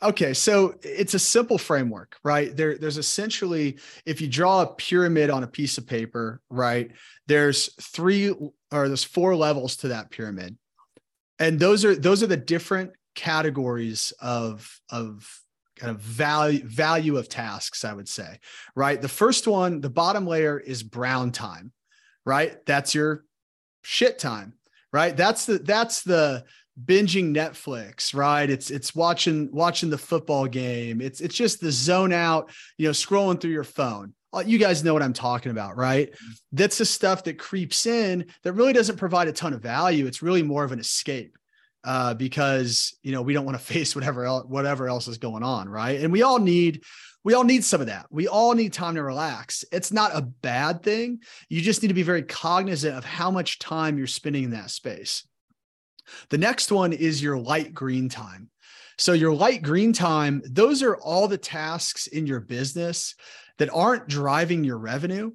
Okay, 0.00 0.34
so 0.34 0.74
it's 0.82 1.14
a 1.14 1.18
simple 1.18 1.58
framework, 1.58 2.16
right? 2.24 2.56
There, 2.56 2.76
there's 2.76 2.98
essentially, 2.98 3.78
if 4.04 4.20
you 4.20 4.28
draw 4.28 4.62
a 4.62 4.66
pyramid 4.66 5.30
on 5.30 5.44
a 5.44 5.46
piece 5.46 5.78
of 5.78 5.86
paper, 5.86 6.40
right? 6.50 6.90
There's 7.26 7.72
three 7.80 8.30
or 8.30 8.88
there's 8.88 9.04
four 9.04 9.36
levels 9.36 9.76
to 9.78 9.88
that 9.88 10.10
pyramid 10.10 10.56
and 11.42 11.58
those 11.58 11.84
are 11.84 11.94
those 11.94 12.22
are 12.22 12.28
the 12.28 12.36
different 12.36 12.92
categories 13.14 14.12
of 14.20 14.80
of 14.90 15.28
kind 15.76 15.90
of 15.90 16.00
value 16.00 16.66
value 16.66 17.16
of 17.16 17.28
tasks 17.28 17.84
i 17.84 17.92
would 17.92 18.08
say 18.08 18.38
right 18.74 19.02
the 19.02 19.08
first 19.08 19.46
one 19.46 19.80
the 19.80 19.90
bottom 19.90 20.26
layer 20.26 20.58
is 20.58 20.82
brown 20.82 21.32
time 21.32 21.72
right 22.24 22.64
that's 22.64 22.94
your 22.94 23.24
shit 23.82 24.18
time 24.18 24.54
right 24.92 25.16
that's 25.16 25.46
the 25.46 25.58
that's 25.58 26.02
the 26.02 26.44
binging 26.84 27.34
netflix 27.34 28.14
right 28.14 28.48
it's 28.48 28.70
it's 28.70 28.94
watching 28.94 29.50
watching 29.52 29.90
the 29.90 29.98
football 29.98 30.46
game 30.46 31.00
it's 31.00 31.20
it's 31.20 31.34
just 31.34 31.60
the 31.60 31.70
zone 31.70 32.12
out 32.12 32.50
you 32.78 32.86
know 32.86 32.92
scrolling 32.92 33.40
through 33.40 33.50
your 33.50 33.64
phone 33.64 34.14
uh, 34.34 34.42
you 34.46 34.58
guys 34.58 34.82
know 34.82 34.94
what 34.94 35.02
I'm 35.02 35.12
talking 35.12 35.52
about, 35.52 35.76
right? 35.76 36.10
That's 36.52 36.78
the 36.78 36.86
stuff 36.86 37.24
that 37.24 37.38
creeps 37.38 37.84
in 37.84 38.26
that 38.42 38.54
really 38.54 38.72
doesn't 38.72 38.96
provide 38.96 39.28
a 39.28 39.32
ton 39.32 39.52
of 39.52 39.60
value. 39.60 40.06
It's 40.06 40.22
really 40.22 40.42
more 40.42 40.64
of 40.64 40.72
an 40.72 40.78
escape 40.78 41.36
uh, 41.84 42.14
because 42.14 42.96
you 43.02 43.12
know 43.12 43.22
we 43.22 43.34
don't 43.34 43.44
want 43.44 43.58
to 43.58 43.64
face 43.72 43.94
whatever 43.94 44.24
else, 44.24 44.44
whatever 44.46 44.88
else 44.88 45.08
is 45.08 45.18
going 45.18 45.42
on, 45.42 45.68
right? 45.68 46.00
And 46.00 46.12
we 46.12 46.22
all 46.22 46.38
need 46.38 46.82
we 47.24 47.34
all 47.34 47.44
need 47.44 47.62
some 47.62 47.80
of 47.80 47.86
that. 47.86 48.06
We 48.10 48.26
all 48.26 48.54
need 48.54 48.72
time 48.72 48.96
to 48.96 49.02
relax. 49.02 49.64
It's 49.70 49.92
not 49.92 50.10
a 50.14 50.22
bad 50.22 50.82
thing. 50.82 51.20
You 51.48 51.60
just 51.60 51.82
need 51.82 51.88
to 51.88 51.94
be 51.94 52.02
very 52.02 52.22
cognizant 52.22 52.96
of 52.96 53.04
how 53.04 53.30
much 53.30 53.58
time 53.58 53.96
you're 53.96 54.08
spending 54.08 54.44
in 54.44 54.50
that 54.50 54.70
space. 54.70 55.24
The 56.30 56.38
next 56.38 56.72
one 56.72 56.92
is 56.92 57.22
your 57.22 57.38
light 57.38 57.74
green 57.74 58.08
time. 58.08 58.50
So, 58.98 59.12
your 59.12 59.34
light 59.34 59.62
green 59.62 59.92
time, 59.92 60.42
those 60.44 60.82
are 60.82 60.96
all 60.96 61.28
the 61.28 61.38
tasks 61.38 62.06
in 62.06 62.26
your 62.26 62.40
business 62.40 63.14
that 63.58 63.70
aren't 63.72 64.08
driving 64.08 64.64
your 64.64 64.78
revenue, 64.78 65.32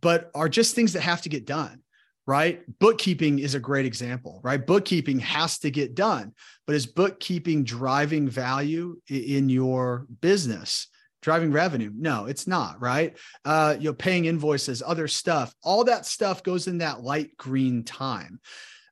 but 0.00 0.30
are 0.34 0.48
just 0.48 0.74
things 0.74 0.92
that 0.92 1.00
have 1.00 1.22
to 1.22 1.28
get 1.28 1.46
done, 1.46 1.80
right? 2.26 2.62
Bookkeeping 2.78 3.38
is 3.38 3.54
a 3.54 3.60
great 3.60 3.86
example, 3.86 4.40
right? 4.44 4.64
Bookkeeping 4.64 5.20
has 5.20 5.58
to 5.60 5.70
get 5.70 5.94
done, 5.94 6.32
but 6.66 6.76
is 6.76 6.86
bookkeeping 6.86 7.64
driving 7.64 8.28
value 8.28 9.00
in 9.08 9.48
your 9.48 10.06
business? 10.20 10.88
driving 11.22 11.52
revenue 11.52 11.90
no 11.96 12.26
it's 12.26 12.46
not 12.46 12.82
right 12.82 13.16
uh 13.44 13.76
you 13.78 13.84
know 13.84 13.94
paying 13.94 14.24
invoices 14.24 14.82
other 14.84 15.06
stuff 15.06 15.54
all 15.62 15.84
that 15.84 16.04
stuff 16.04 16.42
goes 16.42 16.66
in 16.66 16.78
that 16.78 17.00
light 17.00 17.36
green 17.36 17.84
time 17.84 18.40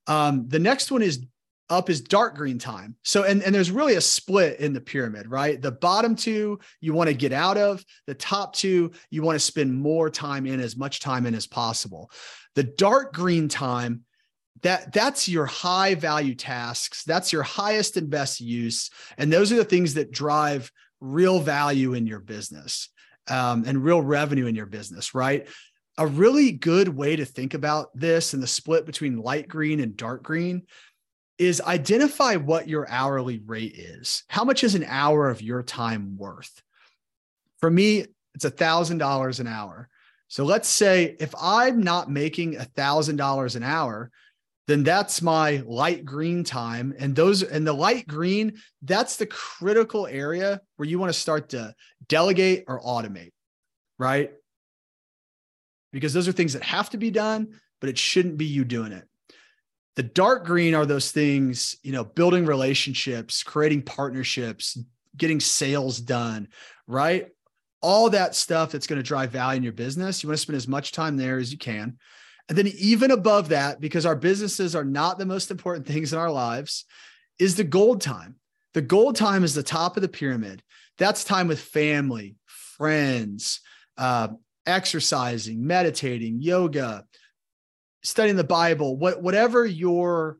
um 0.06 0.48
the 0.48 0.58
next 0.58 0.90
one 0.90 1.02
is 1.02 1.24
up 1.70 1.88
is 1.88 2.00
dark 2.00 2.36
green 2.36 2.58
time. 2.58 2.96
So, 3.04 3.22
and, 3.22 3.42
and 3.42 3.54
there's 3.54 3.70
really 3.70 3.94
a 3.94 4.00
split 4.00 4.58
in 4.58 4.72
the 4.72 4.80
pyramid, 4.80 5.28
right? 5.28 5.62
The 5.62 5.70
bottom 5.70 6.16
two 6.16 6.58
you 6.80 6.92
want 6.92 7.08
to 7.08 7.14
get 7.14 7.32
out 7.32 7.56
of, 7.56 7.84
the 8.06 8.14
top 8.14 8.54
two 8.54 8.90
you 9.08 9.22
want 9.22 9.36
to 9.36 9.40
spend 9.40 9.72
more 9.72 10.10
time 10.10 10.46
in, 10.46 10.60
as 10.60 10.76
much 10.76 10.98
time 10.98 11.26
in 11.26 11.34
as 11.34 11.46
possible. 11.46 12.10
The 12.56 12.64
dark 12.64 13.14
green 13.14 13.48
time, 13.48 14.02
that 14.62 14.92
that's 14.92 15.28
your 15.28 15.46
high 15.46 15.94
value 15.94 16.34
tasks, 16.34 17.04
that's 17.04 17.32
your 17.32 17.44
highest 17.44 17.96
and 17.96 18.10
best 18.10 18.40
use. 18.40 18.90
And 19.16 19.32
those 19.32 19.52
are 19.52 19.56
the 19.56 19.64
things 19.64 19.94
that 19.94 20.10
drive 20.10 20.72
real 21.00 21.38
value 21.38 21.94
in 21.94 22.06
your 22.06 22.20
business 22.20 22.90
um, 23.28 23.64
and 23.66 23.82
real 23.82 24.02
revenue 24.02 24.46
in 24.46 24.56
your 24.56 24.66
business, 24.66 25.14
right? 25.14 25.46
A 26.00 26.06
really 26.06 26.50
good 26.50 26.88
way 26.88 27.14
to 27.14 27.26
think 27.26 27.52
about 27.52 27.90
this 27.94 28.32
and 28.32 28.42
the 28.42 28.46
split 28.46 28.86
between 28.86 29.20
light 29.20 29.46
green 29.48 29.80
and 29.80 29.94
dark 29.94 30.22
green 30.22 30.62
is 31.36 31.60
identify 31.60 32.36
what 32.36 32.66
your 32.66 32.88
hourly 32.88 33.42
rate 33.44 33.74
is. 33.76 34.24
How 34.26 34.42
much 34.42 34.64
is 34.64 34.74
an 34.74 34.86
hour 34.88 35.28
of 35.28 35.42
your 35.42 35.62
time 35.62 36.16
worth? 36.16 36.62
For 37.58 37.70
me, 37.70 38.06
it's 38.34 38.46
a 38.46 38.50
thousand 38.50 38.96
dollars 38.96 39.40
an 39.40 39.46
hour. 39.46 39.90
So 40.28 40.42
let's 40.42 40.70
say 40.70 41.16
if 41.20 41.34
I'm 41.38 41.82
not 41.82 42.10
making 42.10 42.56
a 42.56 42.64
thousand 42.64 43.16
dollars 43.16 43.54
an 43.54 43.62
hour, 43.62 44.10
then 44.68 44.82
that's 44.82 45.20
my 45.20 45.62
light 45.66 46.06
green 46.06 46.44
time. 46.44 46.94
And 46.98 47.14
those 47.14 47.42
and 47.42 47.66
the 47.66 47.74
light 47.74 48.08
green, 48.08 48.54
that's 48.80 49.16
the 49.16 49.26
critical 49.26 50.06
area 50.06 50.62
where 50.76 50.88
you 50.88 50.98
want 50.98 51.12
to 51.12 51.20
start 51.20 51.50
to 51.50 51.74
delegate 52.08 52.64
or 52.68 52.80
automate, 52.80 53.32
right? 53.98 54.32
Because 55.92 56.12
those 56.12 56.28
are 56.28 56.32
things 56.32 56.52
that 56.52 56.62
have 56.62 56.90
to 56.90 56.98
be 56.98 57.10
done, 57.10 57.60
but 57.80 57.90
it 57.90 57.98
shouldn't 57.98 58.36
be 58.36 58.46
you 58.46 58.64
doing 58.64 58.92
it. 58.92 59.06
The 59.96 60.02
dark 60.04 60.46
green 60.46 60.74
are 60.74 60.86
those 60.86 61.10
things, 61.10 61.76
you 61.82 61.92
know, 61.92 62.04
building 62.04 62.46
relationships, 62.46 63.42
creating 63.42 63.82
partnerships, 63.82 64.78
getting 65.16 65.40
sales 65.40 65.98
done, 66.00 66.48
right? 66.86 67.28
All 67.82 68.10
that 68.10 68.34
stuff 68.34 68.70
that's 68.70 68.86
going 68.86 68.98
to 68.98 69.06
drive 69.06 69.30
value 69.30 69.58
in 69.58 69.62
your 69.62 69.72
business. 69.72 70.22
You 70.22 70.28
want 70.28 70.38
to 70.38 70.42
spend 70.42 70.56
as 70.56 70.68
much 70.68 70.92
time 70.92 71.16
there 71.16 71.38
as 71.38 71.50
you 71.50 71.58
can. 71.58 71.98
And 72.48 72.56
then, 72.56 72.68
even 72.78 73.10
above 73.10 73.50
that, 73.50 73.80
because 73.80 74.06
our 74.06 74.16
businesses 74.16 74.74
are 74.74 74.84
not 74.84 75.18
the 75.18 75.26
most 75.26 75.50
important 75.50 75.86
things 75.86 76.12
in 76.12 76.18
our 76.18 76.30
lives, 76.30 76.84
is 77.38 77.56
the 77.56 77.64
gold 77.64 78.00
time. 78.00 78.36
The 78.74 78.82
gold 78.82 79.16
time 79.16 79.44
is 79.44 79.54
the 79.54 79.62
top 79.62 79.96
of 79.96 80.02
the 80.02 80.08
pyramid. 80.08 80.62
That's 80.98 81.24
time 81.24 81.48
with 81.48 81.60
family, 81.60 82.36
friends, 82.46 83.60
uh, 83.96 84.28
exercising, 84.66 85.66
meditating, 85.66 86.40
yoga, 86.40 87.04
studying 88.02 88.36
the 88.36 88.44
Bible, 88.44 88.96
what, 88.96 89.22
whatever 89.22 89.66
your 89.66 90.38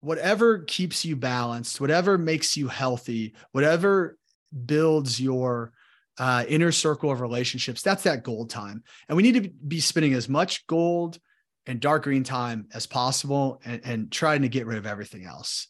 whatever 0.00 0.60
keeps 0.60 1.04
you 1.04 1.14
balanced, 1.14 1.80
whatever 1.80 2.16
makes 2.16 2.56
you 2.56 2.68
healthy, 2.68 3.34
whatever 3.52 4.16
builds 4.64 5.20
your 5.20 5.72
uh, 6.18 6.44
inner 6.48 6.72
circle 6.72 7.10
of 7.10 7.20
relationships, 7.20 7.82
that's 7.82 8.04
that 8.04 8.24
gold 8.24 8.50
time. 8.50 8.82
And 9.08 9.16
we 9.16 9.22
need 9.22 9.42
to 9.42 9.50
be 9.66 9.80
spending 9.80 10.14
as 10.14 10.28
much 10.28 10.66
gold 10.66 11.18
and 11.66 11.80
dark 11.80 12.04
green 12.04 12.24
time 12.24 12.66
as 12.74 12.86
possible 12.86 13.60
and, 13.64 13.80
and 13.84 14.12
trying 14.12 14.42
to 14.42 14.48
get 14.48 14.66
rid 14.66 14.78
of 14.78 14.86
everything 14.86 15.24
else. 15.24 15.68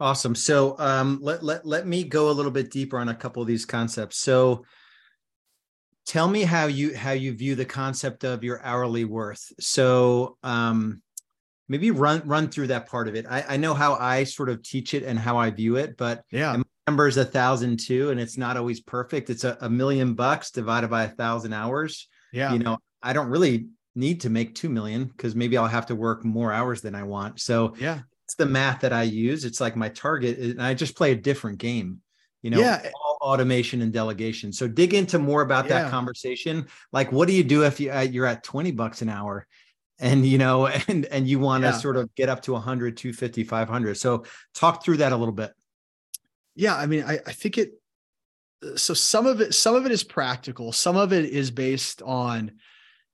Awesome. 0.00 0.34
So 0.34 0.76
um, 0.78 1.18
let, 1.22 1.42
let, 1.42 1.66
let 1.66 1.86
me 1.86 2.04
go 2.04 2.30
a 2.30 2.32
little 2.32 2.50
bit 2.50 2.70
deeper 2.70 2.98
on 2.98 3.08
a 3.08 3.14
couple 3.14 3.40
of 3.40 3.48
these 3.48 3.64
concepts. 3.64 4.18
So 4.18 4.64
tell 6.06 6.28
me 6.28 6.42
how 6.42 6.66
you 6.66 6.96
how 6.96 7.10
you 7.10 7.32
view 7.34 7.54
the 7.54 7.64
concept 7.64 8.24
of 8.24 8.44
your 8.44 8.62
hourly 8.62 9.04
worth. 9.04 9.52
So 9.60 10.38
um 10.42 11.02
maybe 11.68 11.90
run 11.90 12.22
run 12.24 12.48
through 12.48 12.68
that 12.68 12.88
part 12.88 13.08
of 13.08 13.16
it. 13.16 13.26
I, 13.28 13.44
I 13.50 13.56
know 13.56 13.74
how 13.74 13.94
i 13.94 14.24
sort 14.24 14.48
of 14.48 14.62
teach 14.62 14.94
it 14.94 15.02
and 15.02 15.18
how 15.18 15.36
i 15.36 15.50
view 15.50 15.76
it 15.76 15.96
but 15.96 16.22
yeah. 16.30 16.62
number 16.86 17.08
is 17.08 17.16
a 17.16 17.24
thousand 17.24 17.80
two 17.80 18.10
and 18.10 18.20
it's 18.20 18.38
not 18.38 18.56
always 18.56 18.80
perfect. 18.80 19.30
It's 19.30 19.44
a, 19.44 19.58
a 19.60 19.68
million 19.68 20.14
bucks 20.14 20.50
divided 20.50 20.88
by 20.88 21.04
a 21.04 21.08
thousand 21.08 21.52
hours. 21.52 22.08
Yeah. 22.32 22.52
You 22.52 22.60
know 22.60 22.78
i 23.02 23.12
don't 23.12 23.28
really 23.28 23.68
need 23.94 24.20
to 24.20 24.30
make 24.30 24.54
two 24.54 24.68
million 24.68 25.04
because 25.04 25.34
maybe 25.34 25.56
i'll 25.56 25.66
have 25.66 25.86
to 25.86 25.94
work 25.94 26.24
more 26.24 26.52
hours 26.52 26.82
than 26.82 26.94
i 26.94 27.02
want. 27.02 27.40
So 27.40 27.74
yeah. 27.80 28.00
it's 28.24 28.36
the 28.36 28.46
math 28.46 28.80
that 28.82 28.92
i 28.92 29.02
use. 29.02 29.44
It's 29.44 29.60
like 29.60 29.74
my 29.74 29.88
target 29.88 30.38
and 30.38 30.62
i 30.62 30.72
just 30.72 30.96
play 30.96 31.10
a 31.10 31.16
different 31.16 31.58
game. 31.58 32.00
You 32.42 32.50
know 32.50 32.60
yeah. 32.60 32.90
all 32.94 33.15
automation 33.26 33.82
and 33.82 33.92
delegation. 33.92 34.52
So 34.52 34.68
dig 34.68 34.94
into 34.94 35.18
more 35.18 35.42
about 35.42 35.66
yeah. 35.66 35.82
that 35.82 35.90
conversation. 35.90 36.66
Like 36.92 37.10
what 37.12 37.28
do 37.28 37.34
you 37.34 37.44
do 37.44 37.64
if 37.64 37.80
you, 37.80 37.90
uh, 37.90 38.00
you're 38.00 38.26
at 38.26 38.44
20 38.44 38.70
bucks 38.70 39.02
an 39.02 39.08
hour 39.08 39.46
and 39.98 40.24
you 40.26 40.38
know 40.38 40.66
and 40.88 41.06
and 41.06 41.26
you 41.26 41.38
want 41.38 41.64
to 41.64 41.70
yeah. 41.70 41.76
sort 41.76 41.96
of 41.96 42.14
get 42.14 42.28
up 42.28 42.42
to 42.42 42.52
100 42.52 42.96
250 42.96 43.44
500 43.44 43.96
so 43.96 44.24
talk 44.54 44.84
through 44.84 44.98
that 44.98 45.12
a 45.12 45.16
little 45.16 45.34
bit. 45.34 45.52
Yeah 46.54 46.76
i 46.76 46.86
mean 46.86 47.02
i, 47.04 47.18
I 47.26 47.32
think 47.32 47.58
it 47.58 47.72
so 48.76 48.94
some 48.94 49.26
of 49.26 49.40
it 49.40 49.54
some 49.54 49.74
of 49.74 49.86
it 49.86 49.92
is 49.92 50.02
practical. 50.02 50.72
Some 50.72 50.96
of 50.96 51.12
it 51.12 51.26
is 51.26 51.50
based 51.50 52.02
on 52.02 52.52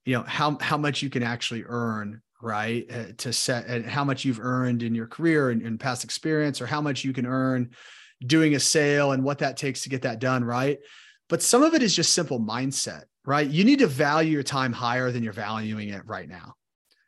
you 0.04 0.16
know 0.16 0.23
how 0.23 0.59
how 0.61 0.76
much 0.76 1.02
you 1.02 1.11
can 1.11 1.23
actually 1.23 1.64
earn 1.66 2.23
right? 2.40 2.90
Uh, 2.92 3.04
to 3.19 3.33
set 3.33 3.66
and 3.66 3.87
how 3.87 4.02
much 4.02 4.25
you've 4.25 4.40
earned 4.40 4.83
in 4.83 4.97
your 4.97 5.07
career 5.07 5.50
and, 5.50 5.62
and 5.62 5.78
past 5.78 6.02
experience 6.02 6.61
or 6.61 6.66
how 6.66 6.81
much 6.81 7.04
you 7.04 7.12
can 7.12 7.25
earn 7.25 7.71
doing 8.26 8.55
a 8.55 8.61
sale 8.61 9.12
and 9.12 9.25
what 9.25 9.38
that 9.38 9.57
takes 9.57 9.83
to 9.83 9.88
get 9.88 10.02
that 10.02 10.19
done, 10.19 10.45
right? 10.45 10.79
But 11.29 11.43
some 11.43 11.62
of 11.62 11.75
it 11.75 11.83
is 11.83 11.95
just 11.95 12.12
simple 12.12 12.41
mindset, 12.41 13.05
right? 13.25 13.49
You 13.49 13.64
need 13.64 13.79
to 13.79 13.87
value 13.87 14.33
your 14.33 14.43
time 14.43 14.73
higher 14.73 15.11
than 15.11 15.23
you're 15.23 15.33
valuing 15.33 15.88
it 15.88 16.07
right 16.07 16.29
now. 16.29 16.55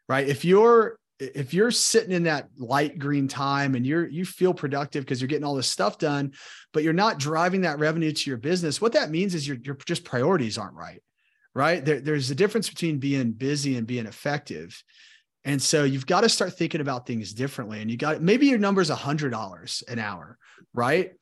Right? 0.08 0.28
If 0.28 0.44
you're 0.44 0.98
if 1.18 1.54
you're 1.54 1.70
sitting 1.70 2.12
in 2.12 2.24
that 2.24 2.48
light 2.58 2.98
green 2.98 3.28
time 3.28 3.74
and 3.74 3.86
you're 3.86 4.06
you 4.08 4.24
feel 4.24 4.52
productive 4.52 5.04
because 5.04 5.20
you're 5.20 5.28
getting 5.28 5.44
all 5.44 5.54
this 5.54 5.68
stuff 5.68 5.98
done, 5.98 6.32
but 6.72 6.82
you're 6.82 6.92
not 6.92 7.18
driving 7.18 7.62
that 7.62 7.78
revenue 7.78 8.12
to 8.12 8.30
your 8.30 8.36
business, 8.36 8.80
what 8.80 8.92
that 8.92 9.10
means 9.10 9.34
is 9.34 9.46
your 9.46 9.56
your 9.62 9.76
just 9.86 10.04
priorities 10.04 10.58
aren't 10.58 10.74
right. 10.74 11.02
Right? 11.54 11.84
There, 11.84 12.00
there's 12.00 12.30
a 12.30 12.34
difference 12.34 12.68
between 12.68 12.98
being 12.98 13.32
busy 13.32 13.76
and 13.76 13.86
being 13.86 14.06
effective. 14.06 14.82
And 15.44 15.60
so 15.60 15.84
you've 15.84 16.06
got 16.06 16.22
to 16.22 16.28
start 16.28 16.54
thinking 16.54 16.80
about 16.80 17.06
things 17.06 17.32
differently. 17.32 17.80
And 17.80 17.90
you 17.90 17.96
got 17.96 18.20
maybe 18.20 18.46
your 18.46 18.58
number 18.58 18.80
is 18.80 18.90
a 18.90 18.94
hundred 18.94 19.30
dollars 19.30 19.82
an 19.88 19.98
hour, 19.98 20.38
right? 20.72 21.12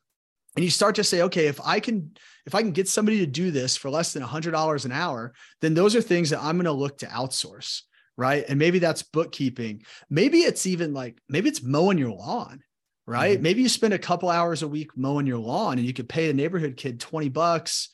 And 0.57 0.65
you 0.65 0.71
start 0.71 0.97
to 0.97 1.05
say, 1.05 1.23
okay, 1.23 1.47
if 1.47 1.61
I 1.65 1.81
can, 1.81 2.13
if 2.45 2.55
I 2.55 2.63
can 2.63 2.73
get 2.73 2.89
somebody 2.89 3.21
to 3.21 3.27
do 3.27 3.51
this 3.51 3.77
for 3.77 3.91
less 3.91 4.13
than 4.13 4.23
hundred 4.23 4.51
dollars 4.51 4.85
an 4.85 4.93
hour, 4.93 5.33
then 5.61 5.75
those 5.75 5.97
are 5.97 6.03
things 6.03 6.31
that 6.31 6.43
I'm 6.43 6.57
going 6.57 6.65
to 6.67 6.73
look 6.73 6.99
to 6.99 7.07
outsource, 7.07 7.83
right? 8.17 8.45
And 8.49 8.59
maybe 8.59 8.79
that's 8.79 9.03
bookkeeping. 9.03 9.85
Maybe 10.11 10.41
it's 10.41 10.67
even 10.67 10.93
like 10.93 11.19
maybe 11.29 11.49
it's 11.49 11.63
mowing 11.63 11.99
your 11.99 12.13
lawn, 12.13 12.61
right? 13.07 13.35
Mm-hmm. 13.35 13.43
Maybe 13.43 13.63
you 13.63 13.69
spend 13.69 13.95
a 13.95 13.99
couple 13.99 14.29
hours 14.29 14.63
a 14.63 14.69
week 14.69 14.91
mowing 14.97 15.27
your 15.27 15.39
lawn 15.39 15.79
and 15.79 15.87
you 15.87 15.95
could 15.95 16.09
pay 16.09 16.29
a 16.29 16.35
neighborhood 16.35 16.77
kid 16.77 17.01
20 17.01 17.31
bucks 17.31 17.89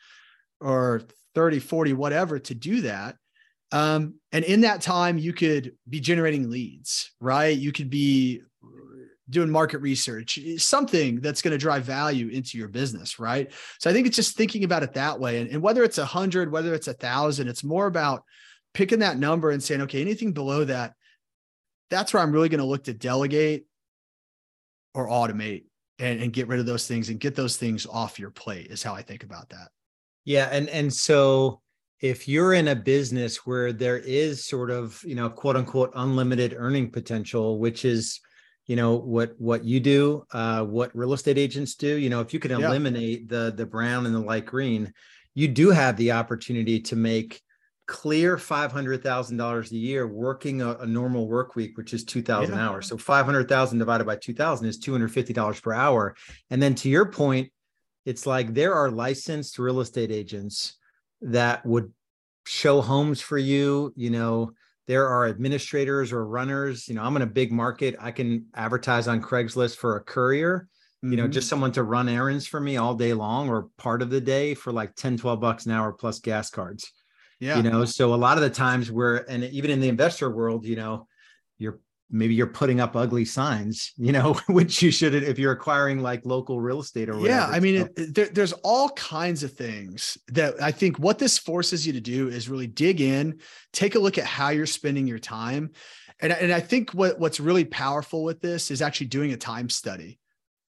or 0.60 1.02
30, 1.34 1.60
40, 1.60 1.92
whatever 1.92 2.38
to 2.40 2.54
do 2.54 2.80
that. 2.80 3.16
Um, 3.70 4.14
and 4.32 4.44
in 4.44 4.62
that 4.62 4.80
time, 4.80 5.18
you 5.18 5.32
could 5.32 5.74
be 5.88 6.00
generating 6.00 6.50
leads, 6.50 7.12
right? 7.20 7.56
You 7.56 7.70
could 7.70 7.90
be 7.90 8.42
doing 9.30 9.50
market 9.50 9.78
research, 9.78 10.38
something 10.56 11.20
that's 11.20 11.42
going 11.42 11.52
to 11.52 11.58
drive 11.58 11.84
value 11.84 12.28
into 12.28 12.56
your 12.56 12.68
business, 12.68 13.18
right? 13.18 13.52
So 13.78 13.90
I 13.90 13.92
think 13.92 14.06
it's 14.06 14.16
just 14.16 14.36
thinking 14.36 14.64
about 14.64 14.82
it 14.82 14.94
that 14.94 15.20
way. 15.20 15.40
And, 15.40 15.50
and 15.50 15.62
whether 15.62 15.84
it's 15.84 15.98
a 15.98 16.04
hundred, 16.04 16.50
whether 16.50 16.74
it's 16.74 16.88
a 16.88 16.94
thousand, 16.94 17.48
it's 17.48 17.64
more 17.64 17.86
about 17.86 18.24
picking 18.74 19.00
that 19.00 19.18
number 19.18 19.50
and 19.50 19.62
saying, 19.62 19.82
okay, 19.82 20.00
anything 20.00 20.32
below 20.32 20.64
that, 20.64 20.94
that's 21.90 22.12
where 22.12 22.22
I'm 22.22 22.32
really 22.32 22.48
going 22.48 22.60
to 22.60 22.66
look 22.66 22.84
to 22.84 22.94
delegate 22.94 23.66
or 24.94 25.08
automate 25.08 25.64
and, 25.98 26.20
and 26.20 26.32
get 26.32 26.48
rid 26.48 26.60
of 26.60 26.66
those 26.66 26.86
things 26.86 27.08
and 27.08 27.20
get 27.20 27.34
those 27.34 27.56
things 27.56 27.86
off 27.86 28.18
your 28.18 28.30
plate 28.30 28.68
is 28.70 28.82
how 28.82 28.94
I 28.94 29.02
think 29.02 29.24
about 29.24 29.50
that. 29.50 29.68
Yeah. 30.24 30.48
And 30.50 30.68
and 30.68 30.92
so 30.92 31.60
if 32.00 32.28
you're 32.28 32.52
in 32.52 32.68
a 32.68 32.76
business 32.76 33.46
where 33.46 33.72
there 33.72 33.98
is 33.98 34.44
sort 34.44 34.70
of 34.70 35.02
you 35.04 35.14
know 35.14 35.28
quote 35.28 35.56
unquote 35.56 35.90
unlimited 35.94 36.54
earning 36.56 36.90
potential 36.90 37.58
which 37.58 37.84
is 37.84 38.20
you 38.68 38.76
know 38.76 38.94
what 38.94 39.34
what 39.38 39.64
you 39.64 39.80
do 39.80 40.24
uh, 40.32 40.62
what 40.62 40.94
real 40.94 41.12
estate 41.12 41.38
agents 41.38 41.74
do 41.74 41.96
you 41.96 42.08
know 42.08 42.20
if 42.20 42.32
you 42.32 42.38
can 42.38 42.52
eliminate 42.52 43.22
yeah. 43.22 43.26
the 43.28 43.52
the 43.56 43.66
brown 43.66 44.06
and 44.06 44.14
the 44.14 44.20
light 44.20 44.46
green 44.46 44.92
you 45.34 45.48
do 45.48 45.70
have 45.70 45.96
the 45.96 46.12
opportunity 46.12 46.80
to 46.80 46.94
make 46.94 47.42
clear 47.86 48.36
$500,000 48.36 49.70
a 49.70 49.76
year 49.76 50.06
working 50.06 50.60
a, 50.60 50.74
a, 50.74 50.86
normal 50.86 51.26
work 51.26 51.56
week, 51.56 51.78
which 51.78 51.94
is 51.94 52.04
2000 52.04 52.54
yeah. 52.54 52.68
hours. 52.68 52.86
So 52.86 52.98
500,000 52.98 53.78
divided 53.78 54.04
by 54.04 54.16
2000 54.16 54.68
is 54.68 54.78
$250 54.78 55.62
per 55.62 55.72
hour. 55.72 56.14
And 56.50 56.62
then 56.62 56.74
to 56.74 56.90
your 56.90 57.06
point, 57.06 57.50
it's 58.04 58.26
like 58.26 58.52
there 58.52 58.74
are 58.74 58.90
licensed 58.90 59.58
real 59.58 59.80
estate 59.80 60.10
agents 60.10 60.76
that 61.22 61.64
would 61.64 61.90
show 62.48 62.80
homes 62.80 63.20
for 63.20 63.36
you 63.36 63.92
you 63.94 64.08
know 64.08 64.50
there 64.88 65.06
are 65.06 65.28
administrators 65.28 66.10
or 66.12 66.26
runners 66.26 66.88
you 66.88 66.94
know 66.94 67.02
i'm 67.02 67.14
in 67.14 67.22
a 67.22 67.26
big 67.26 67.52
market 67.52 67.94
i 68.00 68.10
can 68.10 68.44
advertise 68.54 69.06
on 69.06 69.22
craigslist 69.22 69.76
for 69.76 69.96
a 69.96 70.00
courier 70.02 70.68
you 71.02 71.16
know 71.16 71.28
just 71.28 71.44
mm-hmm. 71.44 71.50
someone 71.50 71.72
to 71.72 71.84
run 71.84 72.08
errands 72.08 72.46
for 72.46 72.58
me 72.58 72.76
all 72.76 72.94
day 72.94 73.12
long 73.12 73.48
or 73.48 73.68
part 73.76 74.02
of 74.02 74.10
the 74.10 74.20
day 74.20 74.54
for 74.54 74.72
like 74.72 74.96
10 74.96 75.16
12 75.18 75.40
bucks 75.40 75.66
an 75.66 75.72
hour 75.72 75.92
plus 75.92 76.18
gas 76.18 76.50
cards 76.50 76.90
yeah 77.38 77.56
you 77.56 77.62
know 77.62 77.84
so 77.84 78.12
a 78.12 78.16
lot 78.16 78.36
of 78.36 78.42
the 78.42 78.50
times 78.50 78.90
where 78.90 79.30
and 79.30 79.44
even 79.44 79.70
in 79.70 79.78
the 79.78 79.88
investor 79.88 80.28
world 80.28 80.66
you 80.66 80.74
know 80.74 81.06
you're 81.58 81.78
maybe 82.10 82.34
you're 82.34 82.46
putting 82.46 82.80
up 82.80 82.96
ugly 82.96 83.24
signs 83.24 83.92
you 83.96 84.12
know 84.12 84.34
which 84.48 84.82
you 84.82 84.90
should 84.90 85.14
if 85.14 85.38
you're 85.38 85.52
acquiring 85.52 86.00
like 86.00 86.24
local 86.24 86.60
real 86.60 86.80
estate 86.80 87.08
or 87.08 87.18
whatever. 87.18 87.28
yeah 87.28 87.46
i 87.46 87.60
mean 87.60 87.88
it, 87.96 88.14
there, 88.14 88.26
there's 88.26 88.52
all 88.64 88.88
kinds 88.90 89.42
of 89.42 89.52
things 89.52 90.16
that 90.28 90.54
i 90.62 90.70
think 90.70 90.98
what 90.98 91.18
this 91.18 91.38
forces 91.38 91.86
you 91.86 91.92
to 91.92 92.00
do 92.00 92.28
is 92.28 92.48
really 92.48 92.66
dig 92.66 93.00
in 93.00 93.38
take 93.72 93.94
a 93.94 93.98
look 93.98 94.18
at 94.18 94.24
how 94.24 94.48
you're 94.48 94.66
spending 94.66 95.06
your 95.06 95.18
time 95.18 95.70
and, 96.20 96.32
and 96.32 96.52
i 96.52 96.60
think 96.60 96.92
what, 96.92 97.18
what's 97.18 97.40
really 97.40 97.64
powerful 97.64 98.24
with 98.24 98.40
this 98.40 98.70
is 98.70 98.82
actually 98.82 99.06
doing 99.06 99.32
a 99.32 99.36
time 99.36 99.68
study 99.68 100.18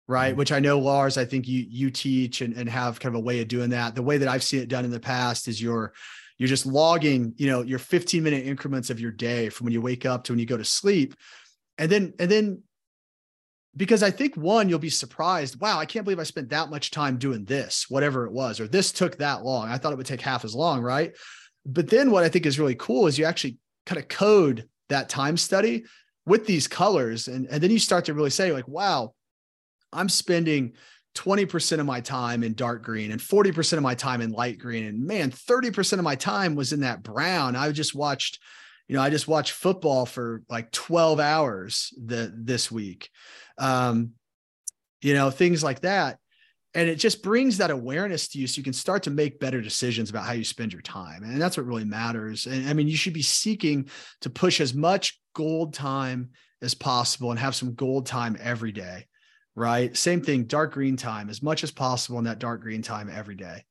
right 0.08 0.30
mm-hmm. 0.30 0.38
which 0.38 0.52
i 0.52 0.58
know 0.58 0.78
lars 0.78 1.16
i 1.16 1.24
think 1.24 1.48
you 1.48 1.64
you 1.68 1.90
teach 1.90 2.42
and, 2.42 2.54
and 2.54 2.68
have 2.68 3.00
kind 3.00 3.14
of 3.14 3.20
a 3.20 3.24
way 3.24 3.40
of 3.40 3.48
doing 3.48 3.70
that 3.70 3.94
the 3.94 4.02
way 4.02 4.18
that 4.18 4.28
i've 4.28 4.42
seen 4.42 4.60
it 4.60 4.68
done 4.68 4.84
in 4.84 4.90
the 4.90 5.00
past 5.00 5.48
is 5.48 5.62
you're 5.62 5.92
you're 6.42 6.48
just 6.48 6.66
logging, 6.66 7.34
you 7.36 7.46
know, 7.46 7.62
your 7.62 7.78
15 7.78 8.20
minute 8.20 8.44
increments 8.44 8.90
of 8.90 8.98
your 8.98 9.12
day 9.12 9.48
from 9.48 9.64
when 9.64 9.72
you 9.72 9.80
wake 9.80 10.04
up 10.04 10.24
to 10.24 10.32
when 10.32 10.40
you 10.40 10.44
go 10.44 10.56
to 10.56 10.64
sleep. 10.64 11.14
And 11.78 11.88
then, 11.88 12.14
and 12.18 12.28
then 12.28 12.64
because 13.76 14.02
I 14.02 14.10
think 14.10 14.36
one, 14.36 14.68
you'll 14.68 14.80
be 14.80 14.90
surprised. 14.90 15.60
Wow, 15.60 15.78
I 15.78 15.86
can't 15.86 16.04
believe 16.04 16.18
I 16.18 16.24
spent 16.24 16.48
that 16.48 16.68
much 16.68 16.90
time 16.90 17.16
doing 17.16 17.44
this, 17.44 17.86
whatever 17.88 18.26
it 18.26 18.32
was, 18.32 18.58
or 18.58 18.66
this 18.66 18.90
took 18.90 19.18
that 19.18 19.44
long. 19.44 19.68
I 19.68 19.78
thought 19.78 19.92
it 19.92 19.96
would 19.96 20.04
take 20.04 20.20
half 20.20 20.44
as 20.44 20.52
long, 20.52 20.82
right? 20.82 21.16
But 21.64 21.88
then 21.88 22.10
what 22.10 22.24
I 22.24 22.28
think 22.28 22.44
is 22.44 22.58
really 22.58 22.74
cool 22.74 23.06
is 23.06 23.16
you 23.16 23.24
actually 23.24 23.58
kind 23.86 24.00
of 24.00 24.08
code 24.08 24.68
that 24.88 25.08
time 25.08 25.36
study 25.36 25.84
with 26.26 26.44
these 26.44 26.66
colors. 26.66 27.28
And, 27.28 27.46
and 27.46 27.62
then 27.62 27.70
you 27.70 27.78
start 27.78 28.06
to 28.06 28.14
really 28.14 28.30
say, 28.30 28.50
like, 28.50 28.66
wow, 28.66 29.14
I'm 29.92 30.08
spending 30.08 30.72
20% 31.14 31.78
of 31.78 31.86
my 31.86 32.00
time 32.00 32.42
in 32.42 32.54
dark 32.54 32.82
green 32.82 33.12
and 33.12 33.20
40% 33.20 33.74
of 33.74 33.82
my 33.82 33.94
time 33.94 34.20
in 34.20 34.30
light 34.30 34.58
green. 34.58 34.84
And 34.84 35.06
man, 35.06 35.30
30% 35.30 35.94
of 35.94 36.04
my 36.04 36.14
time 36.14 36.54
was 36.54 36.72
in 36.72 36.80
that 36.80 37.02
brown. 37.02 37.54
I 37.54 37.70
just 37.72 37.94
watched, 37.94 38.40
you 38.88 38.96
know, 38.96 39.02
I 39.02 39.10
just 39.10 39.28
watched 39.28 39.52
football 39.52 40.06
for 40.06 40.42
like 40.48 40.70
12 40.72 41.20
hours 41.20 41.92
the, 42.02 42.32
this 42.34 42.70
week. 42.70 43.10
Um, 43.58 44.12
you 45.02 45.14
know, 45.14 45.30
things 45.30 45.62
like 45.62 45.80
that. 45.80 46.18
And 46.74 46.88
it 46.88 46.96
just 46.96 47.22
brings 47.22 47.58
that 47.58 47.70
awareness 47.70 48.28
to 48.28 48.38
you 48.38 48.46
so 48.46 48.58
you 48.58 48.62
can 48.62 48.72
start 48.72 49.02
to 49.02 49.10
make 49.10 49.40
better 49.40 49.60
decisions 49.60 50.08
about 50.08 50.24
how 50.24 50.32
you 50.32 50.44
spend 50.44 50.72
your 50.72 50.80
time. 50.80 51.22
And 51.22 51.40
that's 51.40 51.58
what 51.58 51.66
really 51.66 51.84
matters. 51.84 52.46
And 52.46 52.66
I 52.66 52.72
mean, 52.72 52.88
you 52.88 52.96
should 52.96 53.12
be 53.12 53.22
seeking 53.22 53.90
to 54.22 54.30
push 54.30 54.60
as 54.60 54.72
much 54.72 55.20
gold 55.34 55.74
time 55.74 56.30
as 56.62 56.72
possible 56.72 57.30
and 57.30 57.38
have 57.38 57.54
some 57.54 57.74
gold 57.74 58.06
time 58.06 58.38
every 58.40 58.72
day. 58.72 59.06
Right. 59.54 59.94
Same 59.96 60.22
thing, 60.22 60.44
dark 60.44 60.72
green 60.72 60.96
time 60.96 61.28
as 61.28 61.42
much 61.42 61.62
as 61.62 61.70
possible 61.70 62.18
in 62.18 62.24
that 62.24 62.38
dark 62.38 62.62
green 62.62 62.82
time 62.82 63.10
every 63.10 63.34
day. 63.34 63.64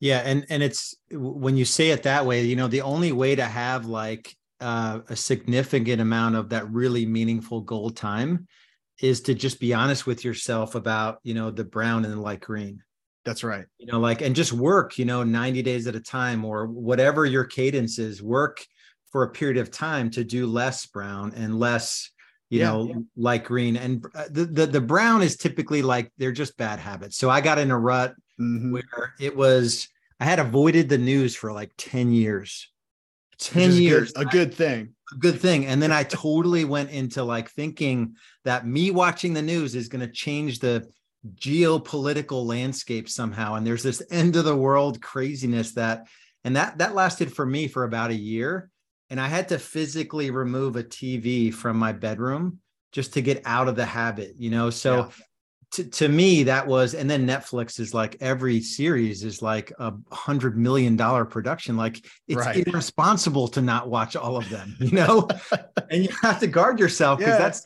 Yeah, 0.00 0.18
and 0.18 0.46
and 0.48 0.62
it's 0.62 0.94
when 1.10 1.56
you 1.56 1.64
say 1.64 1.90
it 1.90 2.04
that 2.04 2.24
way, 2.24 2.44
you 2.44 2.56
know, 2.56 2.68
the 2.68 2.82
only 2.82 3.10
way 3.12 3.34
to 3.34 3.44
have 3.44 3.86
like 3.86 4.36
uh, 4.60 5.00
a 5.08 5.16
significant 5.16 6.00
amount 6.00 6.36
of 6.36 6.50
that 6.50 6.70
really 6.70 7.06
meaningful 7.06 7.62
gold 7.62 7.96
time 7.96 8.46
is 9.00 9.22
to 9.22 9.34
just 9.34 9.60
be 9.60 9.74
honest 9.74 10.06
with 10.06 10.24
yourself 10.24 10.74
about, 10.74 11.18
you 11.22 11.34
know, 11.34 11.50
the 11.50 11.64
brown 11.64 12.04
and 12.04 12.12
the 12.12 12.20
light 12.20 12.40
green. 12.40 12.82
That's 13.24 13.44
right. 13.44 13.64
You 13.78 13.86
know, 13.86 13.98
like 13.98 14.20
and 14.22 14.36
just 14.36 14.52
work, 14.52 14.98
you 14.98 15.04
know, 15.04 15.24
90 15.24 15.62
days 15.62 15.86
at 15.86 15.96
a 15.96 16.00
time 16.00 16.44
or 16.44 16.66
whatever 16.66 17.26
your 17.26 17.44
cadence 17.44 17.98
is, 17.98 18.22
work 18.22 18.64
for 19.10 19.24
a 19.24 19.30
period 19.30 19.56
of 19.56 19.70
time 19.70 20.10
to 20.10 20.22
do 20.22 20.46
less 20.46 20.86
brown 20.86 21.32
and 21.34 21.58
less 21.58 22.10
you 22.50 22.60
yeah, 22.60 22.66
know 22.66 22.86
yeah. 22.86 22.94
light 23.16 23.44
green 23.44 23.76
and 23.76 24.04
uh, 24.14 24.24
the, 24.30 24.44
the 24.44 24.66
the 24.66 24.80
brown 24.80 25.22
is 25.22 25.36
typically 25.36 25.82
like 25.82 26.10
they're 26.18 26.32
just 26.32 26.56
bad 26.56 26.78
habits 26.78 27.16
so 27.16 27.28
i 27.28 27.40
got 27.40 27.58
in 27.58 27.70
a 27.70 27.78
rut 27.78 28.14
mm-hmm. 28.40 28.72
where 28.72 29.14
it 29.20 29.36
was 29.36 29.88
I 30.20 30.24
had 30.24 30.38
avoided 30.38 30.88
the 30.88 30.98
news 30.98 31.36
for 31.36 31.52
like 31.52 31.72
10 31.76 32.12
years. 32.12 32.70
10 33.38 33.72
years. 33.72 34.12
Good, 34.12 34.26
a 34.26 34.30
good 34.30 34.54
thing. 34.54 34.94
A 35.12 35.16
good 35.16 35.40
thing. 35.40 35.66
And 35.66 35.80
then 35.80 35.92
I 35.92 36.02
totally 36.04 36.64
went 36.64 36.90
into 36.90 37.22
like 37.22 37.50
thinking 37.50 38.16
that 38.44 38.66
me 38.66 38.90
watching 38.90 39.32
the 39.32 39.42
news 39.42 39.74
is 39.74 39.88
going 39.88 40.06
to 40.06 40.12
change 40.12 40.58
the 40.58 40.88
geopolitical 41.34 42.44
landscape 42.44 43.08
somehow. 43.08 43.54
And 43.54 43.66
there's 43.66 43.82
this 43.82 44.02
end 44.10 44.36
of 44.36 44.44
the 44.44 44.56
world 44.56 45.00
craziness 45.00 45.72
that, 45.74 46.06
and 46.44 46.56
that 46.56 46.78
that 46.78 46.94
lasted 46.94 47.32
for 47.32 47.44
me 47.44 47.68
for 47.68 47.84
about 47.84 48.10
a 48.10 48.14
year. 48.14 48.70
And 49.10 49.20
I 49.20 49.28
had 49.28 49.48
to 49.48 49.58
physically 49.58 50.30
remove 50.30 50.76
a 50.76 50.84
TV 50.84 51.52
from 51.52 51.78
my 51.78 51.92
bedroom 51.92 52.60
just 52.92 53.14
to 53.14 53.22
get 53.22 53.42
out 53.44 53.68
of 53.68 53.76
the 53.76 53.84
habit, 53.84 54.34
you 54.38 54.50
know? 54.50 54.70
So 54.70 54.96
yeah 54.96 55.08
to, 55.72 55.84
to 55.84 56.08
me 56.08 56.44
that 56.44 56.66
was 56.66 56.94
and 56.94 57.10
then 57.10 57.26
netflix 57.26 57.78
is 57.78 57.92
like 57.92 58.16
every 58.20 58.60
series 58.60 59.22
is 59.22 59.42
like 59.42 59.72
a 59.78 59.92
hundred 60.10 60.56
million 60.56 60.96
dollar 60.96 61.24
production 61.24 61.76
like 61.76 62.04
it's 62.26 62.38
right. 62.38 62.66
irresponsible 62.66 63.48
to 63.48 63.60
not 63.60 63.88
watch 63.88 64.16
all 64.16 64.36
of 64.36 64.48
them 64.48 64.74
you 64.78 64.92
know 64.92 65.28
and 65.90 66.04
you 66.04 66.08
have 66.22 66.40
to 66.40 66.46
guard 66.46 66.80
yourself 66.80 67.18
because 67.18 67.34
yeah. 67.34 67.38
that's 67.38 67.62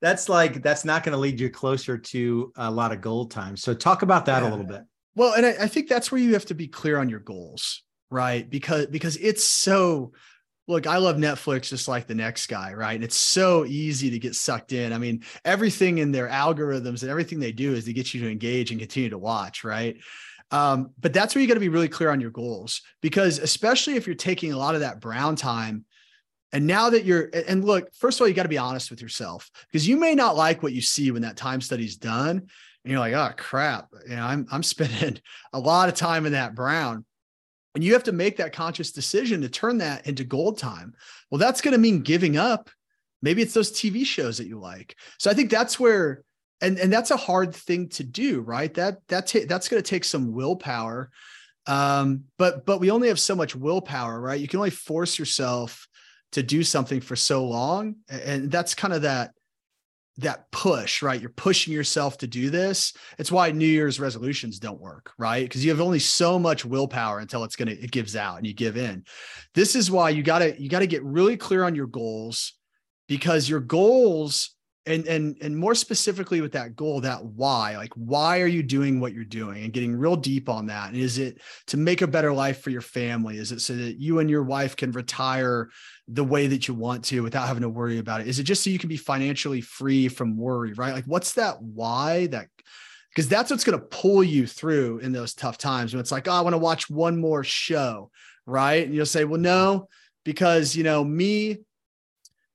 that's 0.00 0.28
like 0.28 0.62
that's 0.62 0.84
not 0.84 1.04
going 1.04 1.12
to 1.12 1.18
lead 1.18 1.38
you 1.38 1.48
closer 1.48 1.96
to 1.96 2.52
a 2.56 2.70
lot 2.70 2.92
of 2.92 3.00
gold 3.00 3.30
time 3.30 3.56
so 3.56 3.72
talk 3.72 4.02
about 4.02 4.26
that 4.26 4.42
yeah. 4.42 4.48
a 4.48 4.50
little 4.50 4.66
bit 4.66 4.82
well 5.14 5.34
and 5.34 5.46
I, 5.46 5.50
I 5.60 5.68
think 5.68 5.88
that's 5.88 6.10
where 6.10 6.20
you 6.20 6.32
have 6.32 6.46
to 6.46 6.54
be 6.54 6.66
clear 6.66 6.98
on 6.98 7.08
your 7.08 7.20
goals 7.20 7.84
right 8.10 8.48
because 8.48 8.86
because 8.86 9.16
it's 9.18 9.44
so 9.44 10.12
look, 10.66 10.86
I 10.86 10.96
love 10.96 11.16
Netflix 11.16 11.68
just 11.68 11.88
like 11.88 12.06
the 12.06 12.14
next 12.14 12.46
guy, 12.46 12.72
right? 12.72 12.94
And 12.94 13.04
it's 13.04 13.16
so 13.16 13.64
easy 13.66 14.10
to 14.10 14.18
get 14.18 14.34
sucked 14.34 14.72
in. 14.72 14.92
I 14.92 14.98
mean, 14.98 15.22
everything 15.44 15.98
in 15.98 16.10
their 16.10 16.28
algorithms 16.28 17.02
and 17.02 17.10
everything 17.10 17.38
they 17.38 17.52
do 17.52 17.74
is 17.74 17.84
to 17.84 17.92
get 17.92 18.14
you 18.14 18.22
to 18.22 18.30
engage 18.30 18.70
and 18.70 18.80
continue 18.80 19.10
to 19.10 19.18
watch, 19.18 19.62
right? 19.62 19.96
Um, 20.50 20.90
but 20.98 21.12
that's 21.12 21.34
where 21.34 21.42
you 21.42 21.48
got 21.48 21.54
to 21.54 21.60
be 21.60 21.68
really 21.68 21.88
clear 21.88 22.10
on 22.10 22.20
your 22.20 22.30
goals 22.30 22.82
because, 23.02 23.38
especially 23.38 23.96
if 23.96 24.06
you're 24.06 24.16
taking 24.16 24.52
a 24.52 24.58
lot 24.58 24.74
of 24.74 24.80
that 24.80 25.00
brown 25.00 25.36
time. 25.36 25.84
And 26.52 26.66
now 26.66 26.90
that 26.90 27.04
you're, 27.04 27.30
and 27.48 27.64
look, 27.64 27.92
first 27.94 28.18
of 28.18 28.22
all, 28.22 28.28
you 28.28 28.34
got 28.34 28.44
to 28.44 28.48
be 28.48 28.58
honest 28.58 28.90
with 28.90 29.02
yourself 29.02 29.50
because 29.66 29.88
you 29.88 29.96
may 29.96 30.14
not 30.14 30.36
like 30.36 30.62
what 30.62 30.72
you 30.72 30.80
see 30.80 31.10
when 31.10 31.22
that 31.22 31.36
time 31.36 31.60
study's 31.60 31.96
done. 31.96 32.36
And 32.38 32.90
you're 32.90 33.00
like, 33.00 33.14
oh 33.14 33.32
crap, 33.36 33.88
you 34.08 34.14
know, 34.14 34.24
I'm 34.24 34.46
I'm 34.52 34.62
spending 34.74 35.18
a 35.52 35.58
lot 35.58 35.88
of 35.88 35.94
time 35.94 36.26
in 36.26 36.32
that 36.32 36.54
brown. 36.54 37.04
And 37.74 37.82
you 37.82 37.92
have 37.94 38.04
to 38.04 38.12
make 38.12 38.36
that 38.36 38.52
conscious 38.52 38.92
decision 38.92 39.40
to 39.42 39.48
turn 39.48 39.78
that 39.78 40.06
into 40.06 40.24
gold 40.24 40.58
time. 40.58 40.94
Well, 41.30 41.38
that's 41.38 41.60
going 41.60 41.72
to 41.72 41.78
mean 41.78 42.02
giving 42.02 42.36
up. 42.36 42.70
Maybe 43.20 43.42
it's 43.42 43.54
those 43.54 43.72
TV 43.72 44.04
shows 44.04 44.38
that 44.38 44.46
you 44.46 44.60
like. 44.60 44.96
So 45.18 45.30
I 45.30 45.34
think 45.34 45.50
that's 45.50 45.80
where, 45.80 46.22
and, 46.60 46.78
and 46.78 46.92
that's 46.92 47.10
a 47.10 47.16
hard 47.16 47.54
thing 47.54 47.88
to 47.90 48.04
do, 48.04 48.40
right? 48.40 48.72
That 48.74 48.98
that 49.08 49.26
ta- 49.26 49.46
that's 49.48 49.68
going 49.68 49.82
to 49.82 49.88
take 49.88 50.04
some 50.04 50.32
willpower. 50.32 51.10
Um, 51.66 52.24
but 52.38 52.66
but 52.66 52.78
we 52.78 52.90
only 52.90 53.08
have 53.08 53.18
so 53.18 53.34
much 53.34 53.56
willpower, 53.56 54.20
right? 54.20 54.40
You 54.40 54.46
can 54.46 54.58
only 54.58 54.70
force 54.70 55.18
yourself 55.18 55.88
to 56.32 56.42
do 56.42 56.62
something 56.62 57.00
for 57.00 57.16
so 57.16 57.46
long, 57.46 57.96
and 58.08 58.50
that's 58.50 58.74
kind 58.74 58.92
of 58.92 59.02
that 59.02 59.32
that 60.18 60.50
push, 60.52 61.02
right? 61.02 61.20
You're 61.20 61.30
pushing 61.30 61.72
yourself 61.72 62.18
to 62.18 62.26
do 62.26 62.50
this. 62.50 62.92
It's 63.18 63.32
why 63.32 63.50
New 63.50 63.66
Year's 63.66 63.98
resolutions 63.98 64.58
don't 64.58 64.80
work, 64.80 65.12
right? 65.18 65.44
Because 65.44 65.64
you 65.64 65.70
have 65.70 65.80
only 65.80 65.98
so 65.98 66.38
much 66.38 66.64
willpower 66.64 67.18
until 67.18 67.44
it's 67.44 67.56
gonna 67.56 67.72
it 67.72 67.90
gives 67.90 68.14
out 68.14 68.38
and 68.38 68.46
you 68.46 68.54
give 68.54 68.76
in. 68.76 69.04
This 69.54 69.74
is 69.74 69.90
why 69.90 70.10
you 70.10 70.22
gotta 70.22 70.60
you 70.60 70.68
gotta 70.68 70.86
get 70.86 71.02
really 71.02 71.36
clear 71.36 71.64
on 71.64 71.74
your 71.74 71.86
goals 71.86 72.54
because 73.08 73.48
your 73.48 73.60
goals 73.60 74.50
and 74.86 75.06
and 75.06 75.36
and 75.40 75.56
more 75.56 75.74
specifically 75.74 76.40
with 76.40 76.52
that 76.52 76.76
goal 76.76 77.00
that 77.00 77.24
why 77.24 77.76
like 77.76 77.92
why 77.94 78.40
are 78.40 78.46
you 78.46 78.62
doing 78.62 79.00
what 79.00 79.14
you're 79.14 79.24
doing 79.24 79.64
and 79.64 79.72
getting 79.72 79.96
real 79.96 80.16
deep 80.16 80.48
on 80.48 80.66
that? 80.66 80.88
And 80.88 80.96
is 80.96 81.18
it 81.18 81.40
to 81.68 81.76
make 81.76 82.02
a 82.02 82.06
better 82.06 82.32
life 82.32 82.60
for 82.60 82.70
your 82.70 82.82
family? 82.82 83.38
Is 83.38 83.50
it 83.50 83.60
so 83.60 83.74
that 83.74 83.98
you 83.98 84.18
and 84.18 84.28
your 84.28 84.42
wife 84.42 84.76
can 84.76 84.92
retire 84.92 85.70
the 86.08 86.24
way 86.24 86.46
that 86.48 86.68
you 86.68 86.74
want 86.74 87.04
to 87.06 87.22
without 87.22 87.48
having 87.48 87.62
to 87.62 87.68
worry 87.68 87.98
about 87.98 88.20
it? 88.20 88.28
Is 88.28 88.38
it 88.38 88.44
just 88.44 88.62
so 88.62 88.70
you 88.70 88.78
can 88.78 88.90
be 88.90 88.96
financially 88.96 89.62
free 89.62 90.08
from 90.08 90.36
worry 90.36 90.72
right? 90.74 90.94
Like 90.94 91.06
what's 91.06 91.32
that 91.34 91.62
why 91.62 92.26
that 92.28 92.48
because 93.08 93.28
that's 93.28 93.50
what's 93.50 93.64
going 93.64 93.78
to 93.78 93.86
pull 93.86 94.22
you 94.22 94.46
through 94.46 94.98
in 94.98 95.12
those 95.12 95.34
tough 95.34 95.56
times 95.56 95.94
when 95.94 96.00
it's 96.00 96.10
like 96.10 96.26
oh 96.26 96.32
i 96.32 96.40
want 96.40 96.52
to 96.52 96.58
watch 96.58 96.90
one 96.90 97.16
more 97.18 97.44
show 97.44 98.10
right? 98.46 98.84
And 98.84 98.94
you'll 98.94 99.06
say 99.06 99.24
well 99.24 99.40
no 99.40 99.88
because 100.24 100.76
you 100.76 100.84
know 100.84 101.04
me 101.04 101.58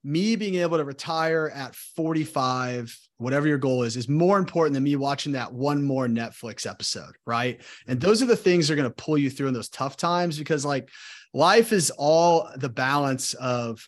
me 0.02 0.36
being 0.36 0.56
able 0.56 0.78
to 0.78 0.84
retire 0.84 1.50
at 1.54 1.74
45 1.74 2.96
whatever 3.18 3.46
your 3.46 3.58
goal 3.58 3.82
is 3.82 3.96
is 3.96 4.08
more 4.08 4.38
important 4.38 4.72
than 4.74 4.82
me 4.82 4.96
watching 4.96 5.32
that 5.32 5.52
one 5.52 5.82
more 5.82 6.06
netflix 6.06 6.68
episode 6.68 7.16
right? 7.26 7.60
And 7.86 8.00
those 8.00 8.22
are 8.22 8.26
the 8.26 8.36
things 8.36 8.68
that 8.68 8.74
are 8.74 8.76
going 8.76 8.88
to 8.88 8.94
pull 8.94 9.18
you 9.18 9.30
through 9.30 9.48
in 9.48 9.54
those 9.54 9.68
tough 9.68 9.96
times 9.96 10.38
because 10.38 10.64
like 10.64 10.88
life 11.34 11.72
is 11.72 11.90
all 11.90 12.48
the 12.56 12.68
balance 12.68 13.34
of 13.34 13.86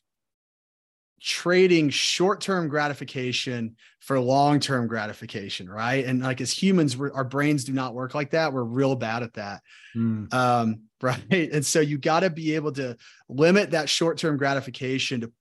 trading 1.20 1.88
short-term 1.88 2.68
gratification 2.68 3.76
for 4.00 4.18
long-term 4.18 4.88
gratification 4.88 5.70
right? 5.70 6.04
And 6.04 6.22
like 6.22 6.40
as 6.40 6.52
humans 6.52 7.00
our 7.00 7.24
brains 7.24 7.64
do 7.64 7.72
not 7.72 7.94
work 7.94 8.14
like 8.14 8.30
that. 8.30 8.52
We're 8.52 8.64
real 8.64 8.96
bad 8.96 9.22
at 9.22 9.34
that. 9.34 9.62
Mm. 9.96 10.32
um, 10.34 10.80
right? 11.00 11.22
And 11.30 11.64
so 11.64 11.80
you 11.80 11.98
got 11.98 12.20
to 12.20 12.30
be 12.30 12.54
able 12.54 12.72
to 12.72 12.96
limit 13.28 13.70
that 13.70 13.88
short-term 13.88 14.36
gratification 14.36 15.22
to 15.22 15.32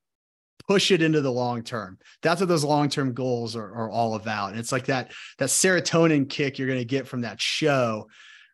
push 0.67 0.91
it 0.91 1.01
into 1.01 1.21
the 1.21 1.31
long 1.31 1.63
term. 1.63 1.97
That's 2.21 2.41
what 2.41 2.47
those 2.47 2.63
long 2.63 2.89
term 2.89 3.13
goals 3.13 3.55
are, 3.55 3.73
are, 3.73 3.89
all 3.89 4.15
about. 4.15 4.51
And 4.51 4.59
it's 4.59 4.71
like 4.71 4.85
that 4.85 5.11
that 5.37 5.49
serotonin 5.49 6.29
kick 6.29 6.57
you're 6.57 6.67
going 6.67 6.79
to 6.79 6.85
get 6.85 7.07
from 7.07 7.21
that 7.21 7.41
show, 7.41 8.07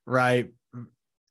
right? 0.05 0.49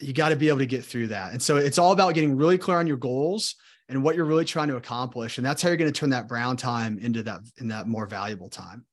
You 0.00 0.12
got 0.12 0.30
to 0.30 0.36
be 0.36 0.48
able 0.48 0.58
to 0.58 0.66
get 0.66 0.84
through 0.84 1.08
that. 1.08 1.32
And 1.32 1.42
so 1.42 1.56
it's 1.56 1.78
all 1.78 1.92
about 1.92 2.14
getting 2.14 2.36
really 2.36 2.58
clear 2.58 2.78
on 2.78 2.86
your 2.86 2.98
goals 2.98 3.56
and 3.88 4.02
what 4.02 4.16
you're 4.16 4.24
really 4.24 4.44
trying 4.44 4.68
to 4.68 4.76
accomplish. 4.76 5.38
And 5.38 5.46
that's 5.46 5.62
how 5.62 5.68
you're 5.68 5.76
going 5.76 5.92
to 5.92 5.98
turn 5.98 6.10
that 6.10 6.28
brown 6.28 6.56
time 6.56 6.98
into 6.98 7.22
that 7.22 7.40
in 7.58 7.68
that 7.68 7.86
more 7.86 8.06
valuable 8.06 8.50
time. 8.50 8.84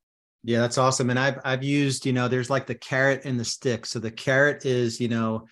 Yeah, 0.44 0.60
that's 0.60 0.78
awesome. 0.78 1.10
And 1.10 1.20
I've 1.20 1.40
I've 1.44 1.64
used, 1.64 2.06
you 2.06 2.14
know, 2.14 2.28
there's 2.28 2.50
like 2.50 2.68
the 2.68 2.76
carrot 2.76 3.22
and 3.26 3.40
the 3.40 3.46
stick. 3.46 3.86
So 3.86 4.00
the 4.00 4.12
carrot 4.12 4.66
is, 4.66 5.00
you 5.00 5.08
know, 5.08 5.48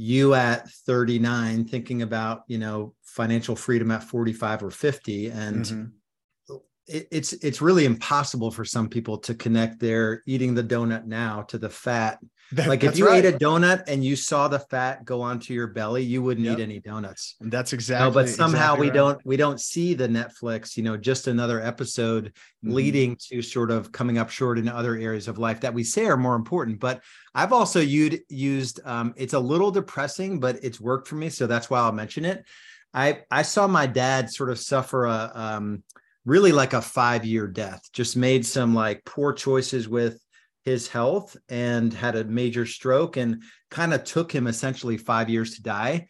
you 0.00 0.32
at 0.34 0.70
39 0.86 1.64
thinking 1.64 2.02
about 2.02 2.42
you 2.46 2.56
know 2.56 2.94
financial 3.14 3.56
freedom 3.56 3.90
at 3.90 4.04
45 4.04 4.64
or 4.64 4.70
50 4.70 5.28
and 5.28 5.64
mm-hmm. 5.64 6.56
it, 6.86 7.08
it's 7.10 7.32
it's 7.32 7.60
really 7.60 7.84
impossible 7.84 8.50
for 8.50 8.64
some 8.64 8.88
people 8.88 9.18
to 9.18 9.34
connect 9.34 9.80
their 9.80 10.22
eating 10.26 10.54
the 10.54 10.64
donut 10.64 11.06
now 11.06 11.42
to 11.42 11.58
the 11.58 11.70
fat 11.70 12.18
that, 12.52 12.66
like 12.66 12.82
if 12.82 12.96
you 12.96 13.06
right. 13.06 13.22
ate 13.22 13.34
a 13.34 13.36
donut 13.36 13.84
and 13.88 14.02
you 14.02 14.16
saw 14.16 14.48
the 14.48 14.58
fat 14.58 15.04
go 15.04 15.20
onto 15.20 15.52
your 15.52 15.66
belly, 15.66 16.02
you 16.02 16.22
wouldn't 16.22 16.46
yep. 16.46 16.58
eat 16.58 16.62
any 16.62 16.80
donuts. 16.80 17.36
And 17.40 17.52
that's 17.52 17.74
exactly. 17.74 18.08
No, 18.08 18.14
but 18.14 18.28
somehow 18.28 18.72
exactly 18.72 18.80
we 18.80 18.86
right. 18.86 18.94
don't 18.94 19.26
we 19.26 19.36
don't 19.36 19.60
see 19.60 19.92
the 19.92 20.08
Netflix. 20.08 20.74
You 20.76 20.82
know, 20.82 20.96
just 20.96 21.26
another 21.26 21.60
episode 21.60 22.32
mm-hmm. 22.64 22.72
leading 22.72 23.16
to 23.28 23.42
sort 23.42 23.70
of 23.70 23.92
coming 23.92 24.16
up 24.16 24.30
short 24.30 24.58
in 24.58 24.66
other 24.66 24.96
areas 24.96 25.28
of 25.28 25.36
life 25.36 25.60
that 25.60 25.74
we 25.74 25.84
say 25.84 26.06
are 26.06 26.16
more 26.16 26.36
important. 26.36 26.80
But 26.80 27.02
I've 27.34 27.52
also 27.52 27.80
used 27.80 28.20
used. 28.30 28.80
Um, 28.84 29.12
it's 29.16 29.34
a 29.34 29.40
little 29.40 29.70
depressing, 29.70 30.40
but 30.40 30.58
it's 30.62 30.80
worked 30.80 31.06
for 31.06 31.16
me, 31.16 31.28
so 31.28 31.46
that's 31.46 31.68
why 31.68 31.80
I'll 31.80 31.92
mention 31.92 32.24
it. 32.24 32.46
I 32.94 33.22
I 33.30 33.42
saw 33.42 33.66
my 33.66 33.86
dad 33.86 34.30
sort 34.30 34.50
of 34.50 34.58
suffer 34.58 35.06
a 35.06 35.30
um, 35.34 35.82
really 36.24 36.52
like 36.52 36.72
a 36.72 36.82
five 36.82 37.24
year 37.24 37.46
death. 37.46 37.82
Just 37.92 38.16
made 38.16 38.44
some 38.44 38.74
like 38.74 39.04
poor 39.04 39.32
choices 39.32 39.88
with 39.88 40.22
his 40.64 40.88
health 40.88 41.36
and 41.48 41.92
had 41.92 42.16
a 42.16 42.24
major 42.24 42.66
stroke 42.66 43.16
and 43.16 43.42
kind 43.70 43.94
of 43.94 44.04
took 44.04 44.30
him 44.30 44.46
essentially 44.46 44.96
five 44.98 45.30
years 45.30 45.54
to 45.54 45.62
die. 45.62 46.06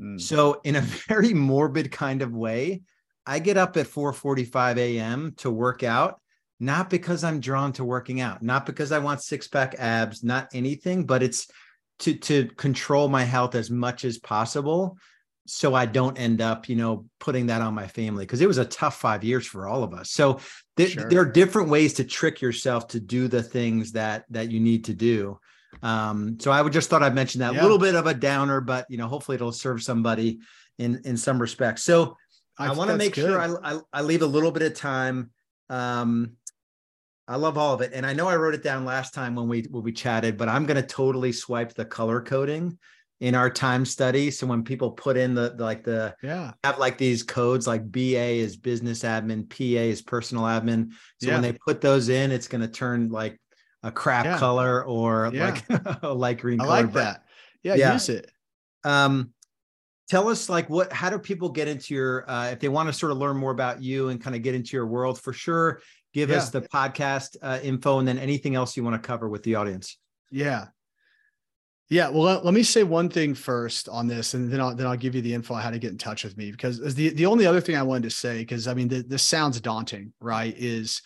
Mm. 0.00 0.20
So, 0.20 0.60
in 0.64 0.76
a 0.76 0.80
very 1.08 1.34
morbid 1.34 1.90
kind 1.90 2.22
of 2.22 2.32
way, 2.32 2.82
I 3.26 3.38
get 3.38 3.56
up 3.56 3.76
at 3.76 3.86
4:45 3.86 4.76
a.m. 4.78 5.34
to 5.38 5.50
work 5.50 5.82
out, 5.82 6.20
not 6.60 6.90
because 6.90 7.24
I'm 7.24 7.40
drawn 7.40 7.72
to 7.74 7.84
working 7.84 8.20
out, 8.20 8.42
not 8.42 8.66
because 8.66 8.92
I 8.92 8.98
want 8.98 9.22
six-pack 9.22 9.76
abs, 9.78 10.22
not 10.22 10.48
anything, 10.52 11.06
but 11.06 11.22
it's 11.22 11.46
to 12.00 12.14
to 12.14 12.46
control 12.56 13.08
my 13.08 13.24
health 13.24 13.54
as 13.54 13.70
much 13.70 14.04
as 14.04 14.18
possible 14.18 14.98
so 15.46 15.74
I 15.74 15.86
don't 15.86 16.18
end 16.18 16.40
up, 16.40 16.68
you 16.68 16.76
know, 16.76 17.06
putting 17.18 17.46
that 17.46 17.62
on 17.62 17.74
my 17.74 17.86
family 17.86 18.24
because 18.24 18.40
it 18.40 18.46
was 18.46 18.58
a 18.58 18.64
tough 18.64 18.96
five 18.96 19.24
years 19.24 19.46
for 19.46 19.66
all 19.66 19.82
of 19.82 19.92
us. 19.92 20.10
So 20.10 20.40
th- 20.76 20.92
sure. 20.92 21.08
there 21.08 21.20
are 21.20 21.30
different 21.30 21.68
ways 21.68 21.94
to 21.94 22.04
trick 22.04 22.40
yourself 22.40 22.88
to 22.88 23.00
do 23.00 23.28
the 23.28 23.42
things 23.42 23.92
that 23.92 24.24
that 24.30 24.50
you 24.50 24.60
need 24.60 24.84
to 24.84 24.94
do. 24.94 25.38
Um, 25.82 26.38
so 26.38 26.50
I 26.50 26.62
would 26.62 26.72
just 26.72 26.90
thought 26.90 27.02
I'd 27.02 27.14
mention 27.14 27.40
that 27.40 27.54
yeah. 27.54 27.62
little 27.62 27.78
bit 27.78 27.94
of 27.94 28.06
a 28.06 28.14
downer, 28.14 28.60
but 28.60 28.86
you 28.88 28.98
know, 28.98 29.08
hopefully 29.08 29.34
it'll 29.34 29.52
serve 29.52 29.82
somebody 29.82 30.38
in 30.78 31.00
in 31.04 31.16
some 31.16 31.40
respects. 31.40 31.82
So 31.82 32.16
I, 32.58 32.68
I 32.68 32.72
want 32.72 32.90
to 32.90 32.96
make 32.96 33.14
good. 33.14 33.26
sure 33.26 33.40
I, 33.40 33.74
I, 33.74 33.80
I 33.92 34.02
leave 34.02 34.22
a 34.22 34.26
little 34.26 34.52
bit 34.52 34.62
of 34.62 34.74
time. 34.74 35.30
Um, 35.68 36.32
I 37.26 37.36
love 37.36 37.56
all 37.56 37.74
of 37.74 37.80
it, 37.80 37.92
and 37.94 38.04
I 38.04 38.12
know 38.12 38.28
I 38.28 38.36
wrote 38.36 38.54
it 38.54 38.62
down 38.62 38.84
last 38.84 39.14
time 39.14 39.34
when 39.34 39.48
we 39.48 39.62
when 39.62 39.82
we 39.82 39.92
chatted, 39.92 40.36
but 40.36 40.48
I'm 40.48 40.66
going 40.66 40.80
to 40.80 40.86
totally 40.86 41.32
swipe 41.32 41.72
the 41.72 41.84
color 41.84 42.20
coding 42.20 42.78
in 43.22 43.36
our 43.36 43.48
time 43.48 43.84
study. 43.84 44.32
So 44.32 44.48
when 44.48 44.64
people 44.64 44.90
put 44.90 45.16
in 45.16 45.32
the, 45.32 45.54
the, 45.56 45.62
like 45.62 45.84
the 45.84 46.12
yeah 46.24 46.54
have 46.64 46.78
like 46.80 46.98
these 46.98 47.22
codes 47.22 47.68
like 47.68 47.90
BA 47.90 48.40
is 48.42 48.56
business 48.56 49.04
admin, 49.04 49.48
PA 49.48 49.80
is 49.80 50.02
personal 50.02 50.42
admin. 50.42 50.90
So 51.20 51.28
yeah. 51.28 51.34
when 51.34 51.42
they 51.42 51.52
put 51.52 51.80
those 51.80 52.08
in, 52.08 52.32
it's 52.32 52.48
going 52.48 52.62
to 52.62 52.68
turn 52.68 53.10
like 53.10 53.40
a 53.84 53.92
crap 53.92 54.24
yeah. 54.24 54.38
color 54.38 54.84
or 54.84 55.30
yeah. 55.32 55.50
like 55.68 56.02
a 56.02 56.12
light 56.12 56.40
green. 56.40 56.60
I 56.60 56.64
color. 56.64 56.82
like 56.82 56.92
that. 56.94 57.22
Yeah, 57.62 57.92
use 57.92 58.08
it. 58.08 58.28
Um, 58.82 59.32
tell 60.10 60.28
us 60.28 60.48
like 60.48 60.68
what 60.68 60.92
how 60.92 61.08
do 61.08 61.16
people 61.16 61.48
get 61.48 61.68
into 61.68 61.94
your 61.94 62.28
uh, 62.28 62.50
if 62.50 62.58
they 62.58 62.68
want 62.68 62.88
to 62.88 62.92
sort 62.92 63.12
of 63.12 63.18
learn 63.18 63.36
more 63.36 63.52
about 63.52 63.80
you 63.80 64.08
and 64.08 64.20
kind 64.20 64.34
of 64.34 64.42
get 64.42 64.56
into 64.56 64.76
your 64.76 64.86
world 64.86 65.20
for 65.20 65.32
sure 65.32 65.80
give 66.12 66.30
us 66.30 66.50
the 66.50 66.60
podcast 66.60 67.36
uh, 67.40 67.60
info 67.62 68.00
and 68.00 68.06
then 68.06 68.18
anything 68.18 68.54
else 68.54 68.76
you 68.76 68.82
want 68.82 69.00
to 69.00 69.06
cover 69.06 69.28
with 69.28 69.42
the 69.44 69.54
audience 69.54 69.96
yeah 70.30 70.66
yeah, 71.92 72.08
well, 72.08 72.22
let, 72.22 72.42
let, 72.42 72.54
me 72.54 72.62
say 72.62 72.84
one 72.84 73.10
thing 73.10 73.34
first 73.34 73.86
on 73.86 74.06
this, 74.06 74.32
and 74.32 74.50
then 74.50 74.62
I'll 74.62 74.74
then 74.74 74.86
I'll 74.86 74.96
give 74.96 75.14
you 75.14 75.20
the 75.20 75.34
info 75.34 75.52
on 75.52 75.60
how 75.60 75.68
to 75.68 75.78
get 75.78 75.90
in 75.90 75.98
touch 75.98 76.24
with 76.24 76.38
me. 76.38 76.50
Because 76.50 76.94
the 76.94 77.10
the 77.10 77.26
only 77.26 77.44
other 77.44 77.60
thing 77.60 77.76
I 77.76 77.82
wanted 77.82 78.04
to 78.04 78.10
say, 78.10 78.38
because 78.38 78.66
I 78.66 78.72
mean, 78.72 78.88
the, 78.88 79.02
this 79.02 79.22
sounds 79.22 79.60
daunting, 79.60 80.14
right? 80.18 80.54
Is 80.56 81.02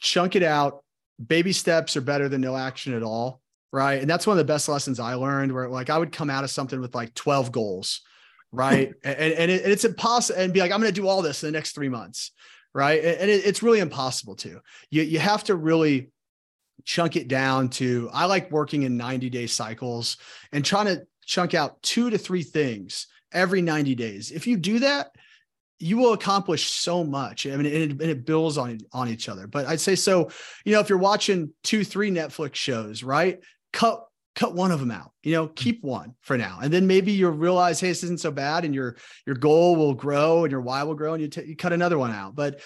chunk 0.00 0.34
it 0.34 0.42
out. 0.42 0.82
Baby 1.24 1.52
steps 1.52 1.96
are 1.96 2.00
better 2.00 2.28
than 2.28 2.40
no 2.40 2.56
action 2.56 2.92
at 2.92 3.04
all, 3.04 3.40
right? 3.70 4.00
And 4.00 4.10
that's 4.10 4.26
one 4.26 4.34
of 4.34 4.44
the 4.44 4.52
best 4.52 4.68
lessons 4.68 4.98
I 4.98 5.14
learned. 5.14 5.52
Where 5.52 5.68
like 5.68 5.90
I 5.90 5.98
would 5.98 6.10
come 6.10 6.28
out 6.28 6.42
of 6.42 6.50
something 6.50 6.80
with 6.80 6.96
like 6.96 7.14
twelve 7.14 7.52
goals, 7.52 8.00
right? 8.50 8.92
and 9.04 9.16
and, 9.16 9.48
it, 9.48 9.62
and, 9.62 9.72
it's 9.72 9.84
impossible, 9.84 10.40
and 10.40 10.52
be 10.52 10.58
like, 10.58 10.72
I'm 10.72 10.80
going 10.80 10.92
to 10.92 11.00
do 11.00 11.06
all 11.06 11.22
this 11.22 11.44
in 11.44 11.52
the 11.52 11.56
next 11.56 11.72
three 11.72 11.88
months, 11.88 12.32
right? 12.74 13.00
And 13.00 13.30
it, 13.30 13.46
it's 13.46 13.62
really 13.62 13.78
impossible 13.78 14.34
to. 14.36 14.60
You 14.90 15.02
you 15.04 15.20
have 15.20 15.44
to 15.44 15.54
really 15.54 16.10
chunk 16.84 17.16
it 17.16 17.28
down 17.28 17.68
to 17.68 18.10
I 18.12 18.26
like 18.26 18.50
working 18.50 18.82
in 18.82 18.96
90 18.96 19.30
day 19.30 19.46
cycles 19.46 20.16
and 20.52 20.64
trying 20.64 20.86
to 20.86 21.06
chunk 21.24 21.54
out 21.54 21.82
two 21.82 22.10
to 22.10 22.18
three 22.18 22.42
things 22.42 23.06
every 23.32 23.62
90 23.62 23.94
days. 23.94 24.30
If 24.30 24.46
you 24.46 24.56
do 24.56 24.80
that, 24.80 25.10
you 25.78 25.98
will 25.98 26.12
accomplish 26.12 26.70
so 26.70 27.04
much. 27.04 27.46
I 27.46 27.50
mean, 27.50 27.66
and 27.66 27.66
it, 27.66 27.90
and 27.90 28.02
it 28.02 28.24
builds 28.24 28.56
on 28.56 28.78
on 28.92 29.08
each 29.08 29.28
other. 29.28 29.46
But 29.46 29.66
I'd 29.66 29.80
say 29.80 29.96
so. 29.96 30.30
You 30.64 30.72
know, 30.72 30.80
if 30.80 30.88
you're 30.88 30.98
watching 30.98 31.52
two, 31.62 31.84
three 31.84 32.10
Netflix 32.10 32.54
shows, 32.54 33.02
right? 33.02 33.40
Cut 33.72 34.06
cut 34.34 34.54
one 34.54 34.70
of 34.70 34.80
them 34.80 34.90
out. 34.90 35.12
You 35.22 35.32
know, 35.32 35.48
mm. 35.48 35.54
keep 35.54 35.82
one 35.82 36.14
for 36.22 36.38
now, 36.38 36.60
and 36.62 36.72
then 36.72 36.86
maybe 36.86 37.12
you'll 37.12 37.32
realize, 37.32 37.80
hey, 37.80 37.88
this 37.88 38.04
isn't 38.04 38.20
so 38.20 38.30
bad, 38.30 38.64
and 38.64 38.74
your 38.74 38.96
your 39.26 39.36
goal 39.36 39.76
will 39.76 39.94
grow 39.94 40.44
and 40.44 40.52
your 40.52 40.60
why 40.60 40.82
will 40.84 40.94
grow, 40.94 41.14
and 41.14 41.22
you, 41.22 41.28
t- 41.28 41.44
you 41.44 41.56
cut 41.56 41.72
another 41.72 41.98
one 41.98 42.12
out. 42.12 42.34
But 42.34 42.60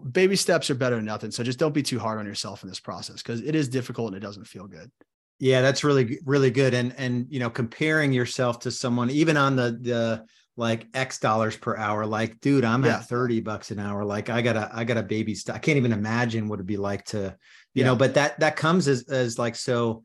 baby 0.00 0.36
steps 0.36 0.70
are 0.70 0.74
better 0.74 0.96
than 0.96 1.04
nothing. 1.04 1.30
So 1.30 1.42
just 1.42 1.58
don't 1.58 1.74
be 1.74 1.82
too 1.82 1.98
hard 1.98 2.18
on 2.18 2.26
yourself 2.26 2.62
in 2.62 2.68
this 2.68 2.80
process 2.80 3.22
because 3.22 3.40
it 3.42 3.54
is 3.54 3.68
difficult 3.68 4.08
and 4.08 4.16
it 4.16 4.26
doesn't 4.26 4.46
feel 4.46 4.66
good. 4.66 4.90
Yeah, 5.38 5.60
that's 5.60 5.84
really 5.84 6.18
really 6.24 6.50
good. 6.50 6.74
And 6.74 6.94
and 6.98 7.26
you 7.28 7.40
know, 7.40 7.50
comparing 7.50 8.12
yourself 8.12 8.60
to 8.60 8.70
someone 8.70 9.10
even 9.10 9.36
on 9.36 9.56
the 9.56 9.78
the 9.80 10.24
like 10.56 10.86
X 10.94 11.18
dollars 11.18 11.56
per 11.56 11.76
hour, 11.76 12.04
like, 12.06 12.40
dude, 12.40 12.64
I'm 12.64 12.84
yeah. 12.84 12.96
at 12.96 13.08
30 13.08 13.40
bucks 13.40 13.70
an 13.70 13.78
hour. 13.78 14.04
Like 14.04 14.28
I 14.28 14.42
got 14.42 14.56
a 14.56 14.70
I 14.72 14.84
got 14.84 14.98
a 14.98 15.02
baby 15.02 15.34
step. 15.34 15.56
I 15.56 15.58
can't 15.58 15.78
even 15.78 15.92
imagine 15.92 16.48
what 16.48 16.56
it'd 16.56 16.66
be 16.66 16.76
like 16.76 17.04
to, 17.06 17.36
you 17.74 17.82
yeah. 17.82 17.86
know, 17.86 17.96
but 17.96 18.14
that 18.14 18.38
that 18.40 18.56
comes 18.56 18.86
as 18.86 19.08
as 19.08 19.38
like 19.38 19.56
so 19.56 20.04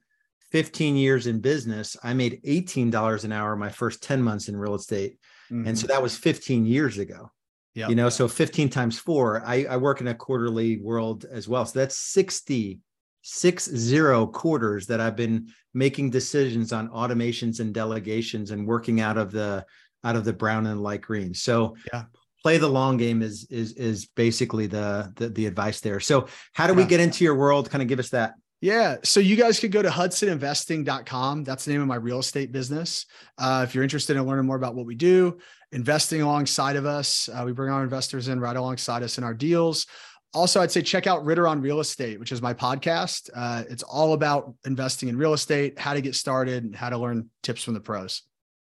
15 0.51 0.95
years 0.95 1.27
in 1.27 1.39
business, 1.39 1.97
I 2.01 2.13
made 2.13 2.41
$18 2.43 3.23
an 3.23 3.31
hour 3.31 3.55
my 3.55 3.69
first 3.69 4.01
10 4.01 4.21
months 4.21 4.47
in 4.47 4.55
real 4.55 4.75
estate. 4.75 5.19
Mm-hmm. 5.51 5.67
And 5.67 5.77
so 5.77 5.83
mm-hmm. 5.83 5.93
that 5.93 6.01
was 6.01 6.15
15 6.15 6.65
years 6.65 6.97
ago. 6.97 7.31
Yep. 7.77 7.89
You 7.89 7.95
know, 7.95 8.09
so 8.09 8.27
15 8.27 8.69
times 8.69 8.97
four, 8.97 9.43
I, 9.45 9.65
I 9.69 9.77
work 9.77 10.01
in 10.01 10.07
a 10.07 10.15
quarterly 10.15 10.77
world 10.77 11.25
as 11.31 11.47
well. 11.47 11.63
So 11.63 11.77
that's 11.77 11.95
60, 11.95 12.79
six 13.21 13.65
zero 13.69 14.25
quarters 14.25 14.87
that 14.87 14.99
I've 14.99 15.15
been 15.15 15.49
making 15.75 16.09
decisions 16.09 16.73
on 16.73 16.89
automations 16.89 17.59
and 17.59 17.71
delegations 17.71 18.49
and 18.49 18.65
working 18.65 18.99
out 18.99 19.19
of 19.19 19.31
the 19.31 19.63
out 20.03 20.15
of 20.15 20.25
the 20.25 20.33
brown 20.33 20.65
and 20.65 20.81
light 20.81 21.01
green. 21.01 21.35
So 21.35 21.75
yeah, 21.93 22.05
play 22.41 22.57
the 22.57 22.67
long 22.67 22.97
game 22.97 23.21
is 23.21 23.45
is 23.51 23.73
is 23.73 24.07
basically 24.07 24.65
the 24.65 25.13
the, 25.15 25.29
the 25.29 25.45
advice 25.45 25.79
there. 25.79 25.99
So 25.99 26.29
how 26.53 26.65
do 26.65 26.73
we 26.73 26.83
get 26.83 26.99
into 26.99 27.23
your 27.23 27.35
world? 27.35 27.69
Kind 27.69 27.83
of 27.83 27.87
give 27.87 27.99
us 27.99 28.09
that. 28.09 28.33
Yeah. 28.59 28.95
So 29.03 29.19
you 29.19 29.35
guys 29.35 29.59
could 29.59 29.71
go 29.71 29.83
to 29.83 29.89
hudsoninvesting.com. 29.89 31.43
That's 31.43 31.65
the 31.65 31.73
name 31.73 31.81
of 31.81 31.87
my 31.87 31.95
real 31.95 32.19
estate 32.19 32.51
business. 32.51 33.05
Uh, 33.37 33.65
if 33.67 33.75
you're 33.75 33.83
interested 33.83 34.17
in 34.17 34.25
learning 34.25 34.47
more 34.47 34.55
about 34.55 34.73
what 34.73 34.87
we 34.87 34.95
do, 34.95 35.37
investing 35.71 36.21
alongside 36.21 36.75
of 36.75 36.85
us, 36.85 37.29
uh, 37.29 37.43
we 37.45 37.51
bring 37.51 37.71
our 37.71 37.83
investors 37.83 38.27
in 38.27 38.39
right 38.39 38.55
alongside 38.55 39.03
us 39.03 39.17
in 39.17 39.23
our 39.23 39.33
deals. 39.33 39.85
Also, 40.33 40.61
I'd 40.61 40.71
say 40.71 40.81
check 40.81 41.07
out 41.07 41.25
Ritter 41.25 41.47
on 41.47 41.61
Real 41.61 41.79
Estate, 41.79 42.19
which 42.19 42.31
is 42.31 42.41
my 42.41 42.53
podcast. 42.53 43.29
Uh, 43.35 43.63
it's 43.69 43.83
all 43.83 44.13
about 44.13 44.53
investing 44.65 45.09
in 45.09 45.17
real 45.17 45.33
estate, 45.33 45.79
how 45.79 45.93
to 45.93 46.01
get 46.01 46.15
started, 46.15 46.63
and 46.63 46.75
how 46.75 46.89
to 46.89 46.97
learn 46.97 47.29
tips 47.43 47.63
from 47.63 47.73
the 47.73 47.79
pros. 47.79 48.23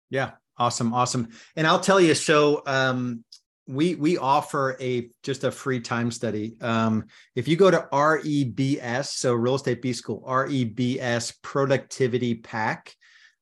Yeah. 0.09 0.31
Awesome. 0.57 0.93
Awesome. 0.93 1.29
And 1.55 1.65
I'll 1.65 1.79
tell 1.79 1.99
you, 1.99 2.13
so 2.13 2.61
um, 2.67 3.23
we 3.67 3.95
we 3.95 4.17
offer 4.17 4.77
a 4.79 5.09
just 5.23 5.43
a 5.43 5.51
free 5.51 5.79
time 5.79 6.11
study. 6.11 6.55
Um, 6.61 7.05
if 7.35 7.47
you 7.47 7.55
go 7.55 7.71
to 7.71 7.87
REBS, 7.91 9.05
so 9.05 9.33
Real 9.33 9.55
Estate 9.55 9.81
B 9.81 9.93
School, 9.93 10.23
REBS 10.27 11.41
Productivity 11.41 12.35
Pack, 12.35 12.95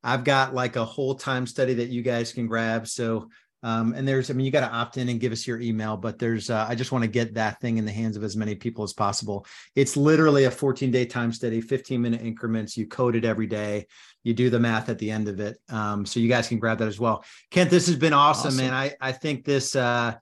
I've 0.04 0.24
got 0.24 0.54
like 0.54 0.76
a 0.76 0.86
whole 0.86 1.15
time 1.15 1.45
study 1.45 1.74
that 1.76 1.89
you 1.89 2.02
guys 2.02 2.32
can 2.32 2.47
grab. 2.47 2.88
So 2.88 3.30
um, 3.63 3.93
and 3.93 4.08
there's, 4.08 4.32
I 4.32 4.34
mean, 4.34 4.45
you 4.45 4.52
got 4.52 4.67
to 4.67 4.74
opt 4.74 4.97
in 4.97 5.08
and 5.10 5.19
give 5.19 5.32
us 5.32 5.45
your 5.45 5.60
email, 5.60 5.95
but 5.95 6.17
there's, 6.17 6.50
uh, 6.50 6.65
I 6.67 6.74
just 6.74 6.91
want 6.91 7.04
to 7.04 7.08
get 7.08 7.36
that 7.36 7.62
thing 7.62 7.78
in 7.78 7.86
the 7.86 7.91
hands 7.91 8.17
of 8.17 8.24
as 8.24 8.36
many 8.36 8.56
people 8.56 8.84
as 8.84 8.93
possible. 8.93 9.45
It's 9.76 9.95
literally 9.95 10.45
a 10.45 10.52
14 10.52 10.89
day 10.89 11.06
time 11.06 11.32
study, 11.32 11.62
15 11.62 12.02
minute 12.02 12.21
increments. 12.21 12.76
You 12.76 12.88
code 12.88 13.15
it 13.15 13.24
every 13.24 13.47
day. 13.47 13.86
You 14.24 14.34
do 14.34 14.50
the 14.50 14.60
math 14.60 14.89
at 14.89 14.97
the 14.97 15.12
end 15.12 15.28
of 15.28 15.39
it. 15.39 15.58
Um, 15.69 16.06
so 16.06 16.19
you 16.19 16.28
guys 16.28 16.47
can 16.47 16.58
grab 16.58 16.80
that 16.80 16.88
as 16.88 17.00
well. 17.00 17.24
Kent, 17.52 17.69
this 17.69 17.88
has 17.88 17.95
been 17.95 18.13
awesome, 18.13 18.47
awesome. 18.47 18.65
man. 18.65 18.74
I, 18.74 18.95
I 19.00 19.12
think 19.12 19.45
this, 19.45 19.76
uh, 19.76 20.15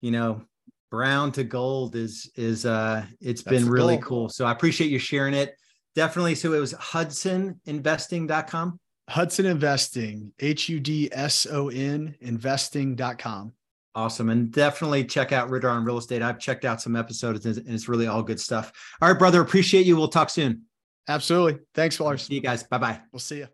you 0.00 0.10
know, 0.10 0.42
brown 0.90 1.30
to 1.32 1.44
gold 1.44 1.94
is, 1.94 2.30
is, 2.34 2.66
uh, 2.66 3.04
it's 3.20 3.42
That's 3.42 3.62
been 3.62 3.70
really 3.70 3.96
goal. 3.96 4.04
cool. 4.04 4.28
So 4.28 4.44
I 4.44 4.52
appreciate 4.52 4.90
you 4.90 4.98
sharing 4.98 5.34
it. 5.34 5.54
Definitely. 5.94 6.34
So 6.34 6.52
it 6.52 6.58
was 6.58 6.74
hudsoninvesting.com. 6.74 8.80
Hudson 9.12 9.44
Investing, 9.44 10.32
H 10.40 10.70
U 10.70 10.80
D 10.80 11.10
S 11.12 11.46
O 11.50 11.68
N 11.68 12.16
investing.com. 12.22 13.52
Awesome. 13.94 14.30
And 14.30 14.50
definitely 14.50 15.04
check 15.04 15.32
out 15.32 15.50
Ritter 15.50 15.68
on 15.68 15.84
Real 15.84 15.98
Estate. 15.98 16.22
I've 16.22 16.38
checked 16.38 16.64
out 16.64 16.80
some 16.80 16.96
episodes 16.96 17.44
and 17.44 17.62
it's 17.68 17.88
really 17.88 18.06
all 18.06 18.22
good 18.22 18.40
stuff. 18.40 18.72
All 19.02 19.10
right, 19.10 19.18
brother. 19.18 19.42
Appreciate 19.42 19.84
you. 19.84 19.98
We'll 19.98 20.08
talk 20.08 20.30
soon. 20.30 20.62
Absolutely. 21.08 21.60
Thanks, 21.74 22.00
Lars. 22.00 22.22
See 22.22 22.36
you 22.36 22.40
guys. 22.40 22.62
Bye 22.62 22.78
bye. 22.78 23.00
We'll 23.12 23.20
see 23.20 23.38
you. 23.38 23.48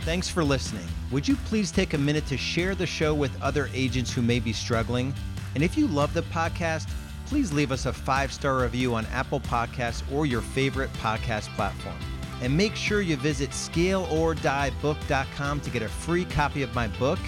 Thanks 0.00 0.30
for 0.30 0.42
listening. 0.42 0.86
Would 1.10 1.28
you 1.28 1.36
please 1.36 1.70
take 1.70 1.92
a 1.92 1.98
minute 1.98 2.26
to 2.28 2.38
share 2.38 2.74
the 2.74 2.86
show 2.86 3.12
with 3.12 3.30
other 3.42 3.68
agents 3.74 4.10
who 4.10 4.22
may 4.22 4.40
be 4.40 4.54
struggling? 4.54 5.12
And 5.54 5.62
if 5.62 5.76
you 5.76 5.86
love 5.86 6.14
the 6.14 6.22
podcast, 6.22 6.88
please 7.26 7.52
leave 7.52 7.72
us 7.72 7.84
a 7.84 7.92
five 7.92 8.32
star 8.32 8.62
review 8.62 8.94
on 8.94 9.04
Apple 9.12 9.40
Podcasts 9.40 10.02
or 10.10 10.24
your 10.24 10.40
favorite 10.40 10.92
podcast 10.94 11.54
platform. 11.56 11.96
And 12.42 12.56
make 12.56 12.76
sure 12.76 13.00
you 13.00 13.16
visit 13.16 13.50
scaleordiebook.com 13.50 15.60
to 15.60 15.70
get 15.70 15.82
a 15.82 15.88
free 15.88 16.24
copy 16.24 16.62
of 16.62 16.74
my 16.74 16.88
book. 16.88 17.18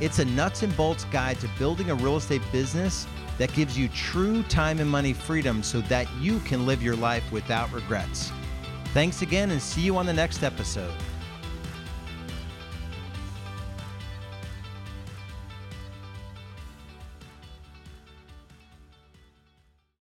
It's 0.00 0.18
a 0.18 0.24
nuts 0.24 0.62
and 0.62 0.76
bolts 0.76 1.04
guide 1.06 1.40
to 1.40 1.48
building 1.58 1.90
a 1.90 1.94
real 1.94 2.16
estate 2.16 2.42
business 2.52 3.06
that 3.38 3.52
gives 3.54 3.78
you 3.78 3.88
true 3.88 4.42
time 4.44 4.78
and 4.80 4.88
money 4.88 5.12
freedom 5.12 5.62
so 5.62 5.80
that 5.82 6.08
you 6.20 6.40
can 6.40 6.66
live 6.66 6.82
your 6.82 6.96
life 6.96 7.30
without 7.32 7.72
regrets. 7.72 8.32
Thanks 8.92 9.22
again 9.22 9.50
and 9.50 9.62
see 9.62 9.80
you 9.80 9.96
on 9.96 10.06
the 10.06 10.12
next 10.12 10.42
episode. 10.42 10.92